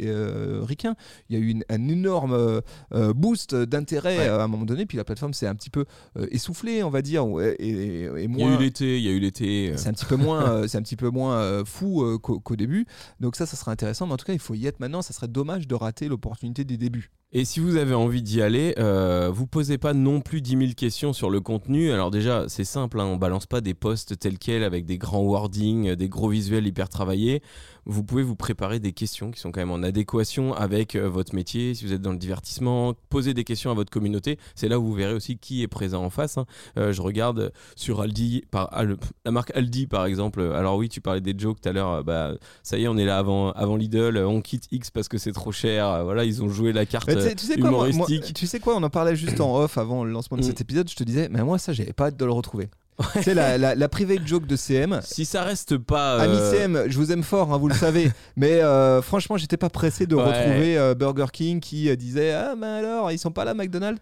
ricain, 0.63 0.97
il 1.29 1.39
y 1.39 1.41
a 1.41 1.43
eu 1.43 1.61
un 1.69 1.89
énorme 1.89 2.63
boost 3.15 3.55
d'intérêt 3.55 4.29
à 4.29 4.43
un 4.43 4.49
moment 4.49 4.65
donné, 4.65 4.87
puis 4.87 4.97
la 4.97 5.05
plateforme 5.05 5.35
s'est 5.35 5.47
un 5.47 5.55
petit 5.55 5.71
peu 5.71 5.85
essoufflée, 6.31 6.83
on 6.83 6.91
va 6.91 7.03
dire. 7.03 7.25
Et, 7.59 7.76
il 7.77 8.39
y 8.39 8.43
a 8.43 8.55
eu 8.55 8.59
l'été, 8.59 8.99
il 8.99 9.05
y 9.05 9.09
a 9.09 9.13
eu 9.13 9.19
l'été. 9.19 9.77
C'est 9.77 9.89
un 9.89 9.93
petit 9.93 10.07
peu 10.07 10.17
moins, 10.17 10.51
euh, 10.51 10.69
c'est 10.69 10.79
un 10.79 10.83
petit 10.83 10.97
peu 10.97 11.11
moins 11.11 11.37
euh, 11.37 11.65
fou 11.65 12.03
euh, 12.03 12.19
qu'au 12.19 12.57
début. 12.57 12.87
Donc 13.21 13.37
ça, 13.37 13.47
ça 13.47 13.57
sera 13.57 13.73
intéressant. 13.73 14.07
Mais 14.07 14.15
en 14.15 14.17
tout 14.17 14.27
cas, 14.27 14.33
il 14.33 14.39
faut 14.39 14.55
y 14.55 14.67
être 14.67 14.81
maintenant. 14.81 15.03
Ça 15.03 15.13
serait 15.13 15.29
dommage 15.29 15.69
de 15.69 15.75
rater 15.75 16.09
l'opportunité 16.09 16.65
des 16.65 16.77
débuts. 16.77 17.11
Et 17.33 17.45
si 17.45 17.59
vous 17.59 17.75
avez 17.75 17.95
envie 17.95 18.23
d'y 18.23 18.41
aller, 18.41 18.73
euh, 18.79 19.31
vous 19.35 19.49
posez 19.49 19.79
pas 19.79 19.95
non 19.95 20.21
plus 20.21 20.41
10 20.41 20.51
000 20.59 20.63
questions 20.77 21.13
sur 21.13 21.29
le 21.29 21.41
contenu. 21.41 21.91
Alors 21.91 22.13
déjà, 22.13 22.45
c'est 22.49 22.65
simple, 22.65 23.01
hein, 23.01 23.05
on 23.05 23.17
balance 23.17 23.47
pas 23.47 23.61
des 23.61 23.75
posts 23.75 24.17
tels 24.17 24.39
quels 24.39 24.63
avec 24.63 24.87
des 24.87 24.97
grands 24.97 25.25
wordings, 25.25 25.97
des 25.97 26.09
gros 26.09 26.29
visuels 26.29 26.69
hyper 26.69 26.89
travaillés. 26.89 27.43
Vous 27.85 28.05
pouvez 28.05 28.23
vous 28.23 28.37
préparer 28.37 28.79
des 28.81 28.93
questions 28.93 29.33
qui 29.33 29.41
sont 29.41 29.51
quand 29.51 29.61
même 29.61 29.73
en 29.73 29.83
adéquation 29.83 30.55
avec 30.55 30.95
euh, 30.95 31.09
votre 31.09 31.35
métier. 31.35 31.75
Si 31.75 31.85
vous 31.85 31.93
êtes 31.93 32.01
dans 32.01 32.13
le 32.13 32.19
divertissement, 32.19 32.95
posez 33.11 33.35
des 33.35 33.45
questions 33.45 33.73
à 33.73 33.75
votre 33.75 33.91
communauté. 33.91 34.39
C'est 34.55 34.69
là 34.69 34.79
où 34.79 34.85
vous 34.85 34.95
verrez 34.95 35.13
aussi 35.13 35.37
qui 35.37 35.63
est 35.63 35.69
présent 35.69 36.05
en 36.05 36.11
face. 36.11 36.39
Hein. 36.39 36.47
Euh, 36.79 36.93
je 36.93 37.03
regarde 37.03 37.53
sur 37.75 38.01
Aldi, 38.03 38.45
la 39.25 39.31
marque 39.33 39.55
Aldi 39.57 39.89
par 39.89 40.07
exemple. 40.07 40.43
Alors 40.55 40.77
oui, 40.77 40.89
tu 40.89 41.01
parlais 41.01 41.21
des 41.21 41.35
jokes 41.37 41.61
tout 41.61 41.69
à 41.69 41.73
l'heure. 41.73 42.05
Bah, 42.05 42.35
ça 42.63 42.79
y 42.79 42.85
est, 42.85 42.89
on 42.89 42.97
est 42.97 43.05
là 43.05 43.19
avant, 43.19 43.51
avant 43.53 43.75
Lidl. 43.75 44.17
On 44.19 44.41
quitte 44.41 44.69
X 44.71 44.93
parce 44.93 45.09
que 45.09 45.19
c'est 45.19 45.33
trop 45.33 45.53
cher. 45.53 46.05
Voilà, 46.05 46.25
ils 46.25 46.43
ont 46.43 46.49
joué 46.49 46.73
la 46.73 46.87
carte 46.87 47.16
tu 47.37 47.47
sais, 47.47 47.59
quoi, 47.59 47.89
tu 48.35 48.47
sais 48.47 48.61
quoi, 48.61 48.77
on 48.77 48.83
en 48.83 48.91
parlait 48.91 49.17
juste 49.17 49.41
en 49.41 49.57
off 49.59 49.79
avant 49.79 50.05
le 50.05 50.11
lancement 50.11 50.37
de 50.37 50.43
cet 50.43 50.61
mm. 50.61 50.63
épisode. 50.63 50.91
Je 50.91 50.97
te 50.97 51.05
disais, 51.05 51.29
mais 51.31 51.43
moi, 51.43 51.59
ça, 51.59 51.73
j'avais 51.73 51.93
pas 51.93 52.07
hâte 52.07 52.17
de 52.17 52.25
le 52.25 52.33
retrouver. 52.33 52.69
Tu 53.13 53.23
sais, 53.23 53.35
la, 53.35 53.59
la, 53.59 53.89
private 53.89 54.27
joke 54.27 54.47
de 54.47 54.57
CM. 54.57 55.01
Si 55.05 55.27
ça 55.27 55.43
reste 55.45 55.77
pas. 55.77 56.17
Ami 56.19 56.37
euh, 56.37 56.51
CM, 56.51 56.85
je 56.89 56.97
vous 56.97 57.13
aime 57.13 57.23
fort, 57.23 57.53
hein, 57.53 57.59
vous 57.59 57.69
le 57.69 57.75
savez. 57.75 58.11
mais 58.37 58.63
euh, 58.63 59.03
franchement, 59.03 59.37
j'étais 59.37 59.59
pas 59.59 59.69
pressé 59.69 60.07
de 60.07 60.15
retrouver 60.15 60.79
euh, 60.79 60.95
Burger 60.95 61.27
King 61.31 61.61
qui 61.61 61.95
disait 61.97 62.33
Ah, 62.33 62.55
mais 62.57 62.67
alors, 62.67 63.13
ils 63.13 63.19
sont 63.19 63.31
pas 63.31 63.45
là, 63.45 63.53
McDonald's? 63.53 64.01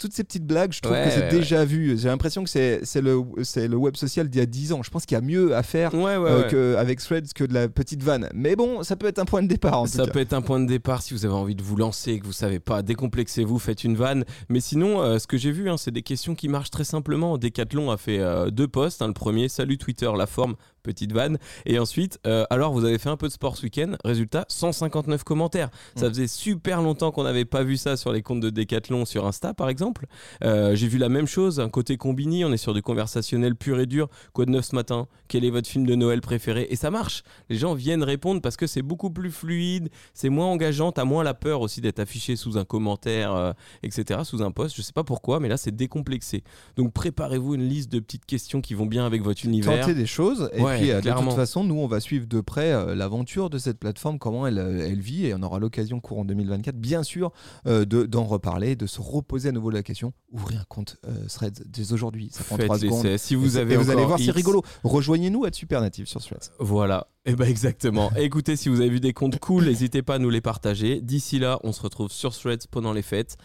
Toutes 0.00 0.14
ces 0.14 0.24
petites 0.24 0.46
blagues, 0.46 0.72
je 0.72 0.80
trouve 0.80 0.96
que 0.96 1.10
c'est 1.10 1.28
déjà 1.28 1.64
vu. 1.64 1.96
J'ai 1.98 2.08
l'impression 2.08 2.42
que 2.42 2.50
c'est 2.50 2.80
le, 3.00 3.22
le 3.56 3.76
web 3.76 3.96
social 3.96 4.28
d'il 4.28 4.38
y 4.38 4.42
a 4.42 4.46
10 4.46 4.72
ans. 4.72 4.82
Je 4.82 4.90
pense 4.90 5.04
qu'il 5.04 5.14
y 5.14 5.18
a 5.18 5.20
mieux 5.20 5.54
à 5.54 5.62
faire 5.62 5.92
euh, 5.94 6.76
avec 6.78 7.00
Threads 7.00 7.32
que 7.34 7.44
de 7.44 7.52
la 7.52 7.68
petite 7.68 8.02
vanne. 8.02 8.28
Mais 8.34 8.56
bon, 8.56 8.82
ça 8.82 8.96
peut 8.96 9.06
être 9.06 9.18
un 9.18 9.24
point 9.26 9.42
de 9.42 9.48
départ. 9.48 9.82
En 9.82 9.86
ça 9.86 10.06
peut 10.06 10.20
être 10.20 10.32
un 10.32 10.42
point 10.42 10.58
de 10.58 10.66
départ 10.66 11.02
si 11.02 11.14
vous 11.14 11.26
avez 11.26 11.34
envie 11.34 11.54
de 11.54 11.62
vous 11.62 11.76
lancer, 11.76 12.18
que 12.18 12.24
vous 12.24 12.32
savez 12.32 12.60
pas, 12.60 12.82
décomplexez-vous, 12.82 13.58
faites 13.58 13.84
une 13.84 13.94
vanne. 13.94 14.24
Mais 14.48 14.60
sinon, 14.60 15.02
euh, 15.02 15.18
ce 15.18 15.26
que 15.26 15.36
j'ai 15.36 15.52
vu, 15.52 15.68
hein, 15.68 15.76
c'est 15.76 15.90
des 15.90 16.02
questions 16.02 16.34
qui 16.34 16.48
marchent 16.48 16.70
très 16.70 16.84
simplement. 16.84 17.36
Decathlon 17.36 17.90
a 17.90 17.98
fait 17.98 18.18
euh, 18.18 18.50
deux 18.50 18.68
posts. 18.68 19.02
Hein. 19.02 19.08
le 19.08 19.12
premier, 19.12 19.48
salut 19.48 19.76
Twitter, 19.76 20.10
la 20.16 20.26
forme, 20.26 20.56
petite 20.82 21.12
vanne. 21.12 21.38
Et 21.66 21.78
ensuite, 21.78 22.18
euh, 22.26 22.44
alors 22.50 22.72
vous 22.72 22.84
avez 22.84 22.98
fait 22.98 23.08
un 23.08 23.16
peu 23.16 23.28
de 23.28 23.32
sport 23.32 23.56
ce 23.56 23.62
week-end, 23.62 23.92
résultat 24.04 24.44
159 24.48 25.24
commentaires. 25.24 25.70
Ça 25.96 26.06
mm. 26.06 26.08
faisait 26.10 26.26
super 26.26 26.82
longtemps 26.82 27.10
qu'on 27.10 27.24
n'avait 27.24 27.44
pas 27.44 27.62
vu 27.62 27.76
ça 27.76 27.96
sur 27.96 28.12
les 28.12 28.22
comptes 28.22 28.40
de 28.40 28.50
Decathlon 28.50 29.04
sur 29.04 29.26
Insta 29.26 29.54
par 29.54 29.68
exemple. 29.68 30.06
Euh, 30.44 30.74
j'ai 30.74 30.88
vu 30.88 30.98
la 30.98 31.08
même 31.08 31.26
chose, 31.26 31.60
un 31.60 31.68
côté 31.68 31.96
combini, 31.96 32.44
on 32.44 32.52
est 32.52 32.56
sur 32.56 32.74
du 32.74 32.82
conversationnel 32.82 33.56
pur 33.56 33.80
et 33.80 33.86
dur. 33.86 34.08
Quoi 34.32 34.46
de 34.46 34.50
neuf 34.50 34.66
ce 34.66 34.74
matin? 34.74 35.06
Quel 35.28 35.44
est 35.44 35.50
votre 35.50 35.68
film 35.68 35.86
de 35.86 35.94
Noël 35.94 36.20
préféré? 36.20 36.66
Et 36.70 36.76
ça 36.76 36.90
marche. 36.90 37.22
Les 37.48 37.56
gens 37.56 37.74
viennent 37.74 38.02
répondre 38.02 38.40
parce 38.40 38.56
que 38.56 38.66
c'est 38.66 38.82
beaucoup 38.82 39.10
plus 39.10 39.30
fluide, 39.30 39.90
c'est 40.14 40.28
moins 40.28 40.46
engageant, 40.46 40.92
t'as 40.92 41.04
moins 41.04 41.24
la 41.24 41.34
peur 41.34 41.60
aussi 41.60 41.80
d'être 41.80 42.00
affiché 42.00 42.36
sous 42.36 42.58
un 42.58 42.64
commentaire, 42.64 43.34
euh, 43.34 43.52
etc., 43.82 44.20
sous 44.24 44.42
un 44.42 44.50
post. 44.50 44.76
Je 44.76 44.82
sais 44.82 44.92
pas 44.92 45.04
pourquoi, 45.04 45.40
mais 45.40 45.48
là 45.48 45.56
c'est 45.56 45.74
décomplexé. 45.74 46.42
Donc 46.76 46.92
préparez-vous 46.92 47.54
une 47.54 47.68
liste 47.68 47.90
de 47.92 48.00
petites 48.00 48.26
questions 48.26 48.60
qui 48.60 48.74
vont 48.74 48.86
bien 48.86 49.06
avec 49.06 49.22
votre 49.22 49.44
univers. 49.44 49.80
Tentez 49.80 49.94
des 49.94 50.06
choses 50.06 50.50
et 50.52 50.62
puis, 50.76 50.90
euh, 50.90 51.00
de 51.00 51.10
toute 51.10 51.32
façon, 51.32 51.64
nous, 51.64 51.76
on 51.76 51.86
va 51.86 52.00
suivre 52.00 52.26
de 52.26 52.40
près 52.40 52.72
euh, 52.72 52.94
l'aventure 52.94 53.50
de 53.50 53.58
cette 53.58 53.78
plateforme, 53.78 54.18
comment 54.18 54.46
elle, 54.46 54.58
euh, 54.58 54.88
elle 54.88 55.00
vit, 55.00 55.26
et 55.26 55.34
on 55.34 55.42
aura 55.42 55.58
l'occasion 55.58 56.00
courant 56.00 56.24
2024, 56.24 56.76
bien 56.76 57.02
sûr, 57.02 57.32
d'en 57.64 58.24
reparler, 58.24 58.76
de 58.76 58.86
se 58.86 59.00
reposer 59.00 59.50
à 59.50 59.52
nouveau 59.52 59.70
la 59.70 59.82
question. 59.82 60.12
Ouvrez 60.32 60.56
un 60.56 60.64
compte 60.68 60.96
Threads 61.28 61.62
dès 61.66 61.92
aujourd'hui, 61.92 62.28
ça 62.32 62.44
prend 62.44 62.56
3 62.56 62.78
secondes. 62.78 63.16
Si 63.16 63.34
vous 63.34 63.56
avez 63.56 63.74
et 63.74 63.76
vous 63.76 63.90
allez 63.90 64.04
voir, 64.04 64.18
c'est 64.18 64.30
rigolo. 64.30 64.62
Rejoignez-nous 64.84 65.44
à 65.44 65.52
Supernative 65.52 66.06
sur 66.06 66.20
Threads. 66.20 66.50
Voilà. 66.58 67.08
Et 67.26 67.32
eh 67.32 67.36
ben 67.36 67.48
exactement. 67.48 68.10
Écoutez, 68.16 68.56
si 68.56 68.68
vous 68.68 68.80
avez 68.80 68.88
vu 68.88 69.00
des 69.00 69.12
comptes 69.12 69.38
cool, 69.38 69.64
n'hésitez 69.64 70.02
pas 70.02 70.14
à 70.14 70.18
nous 70.18 70.30
les 70.30 70.40
partager. 70.40 71.00
D'ici 71.00 71.38
là, 71.38 71.58
on 71.64 71.72
se 71.72 71.82
retrouve 71.82 72.10
sur 72.10 72.34
Threads 72.34 72.66
pendant 72.70 72.92
les 72.92 73.02
fêtes. 73.02 73.36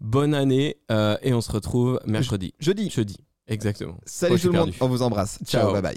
Bonne 0.00 0.34
année 0.34 0.76
et 0.90 1.32
on 1.32 1.40
se 1.40 1.50
retrouve 1.50 2.00
mercredi. 2.06 2.54
Jeudi. 2.60 2.90
Jeudi. 2.90 3.16
Exactement. 3.46 3.98
Salut 4.06 4.40
tout 4.40 4.52
le 4.52 4.58
monde, 4.58 4.72
on 4.80 4.88
vous 4.88 5.02
embrasse. 5.02 5.38
Ciao, 5.46 5.72
bye 5.72 5.82
bye. 5.82 5.96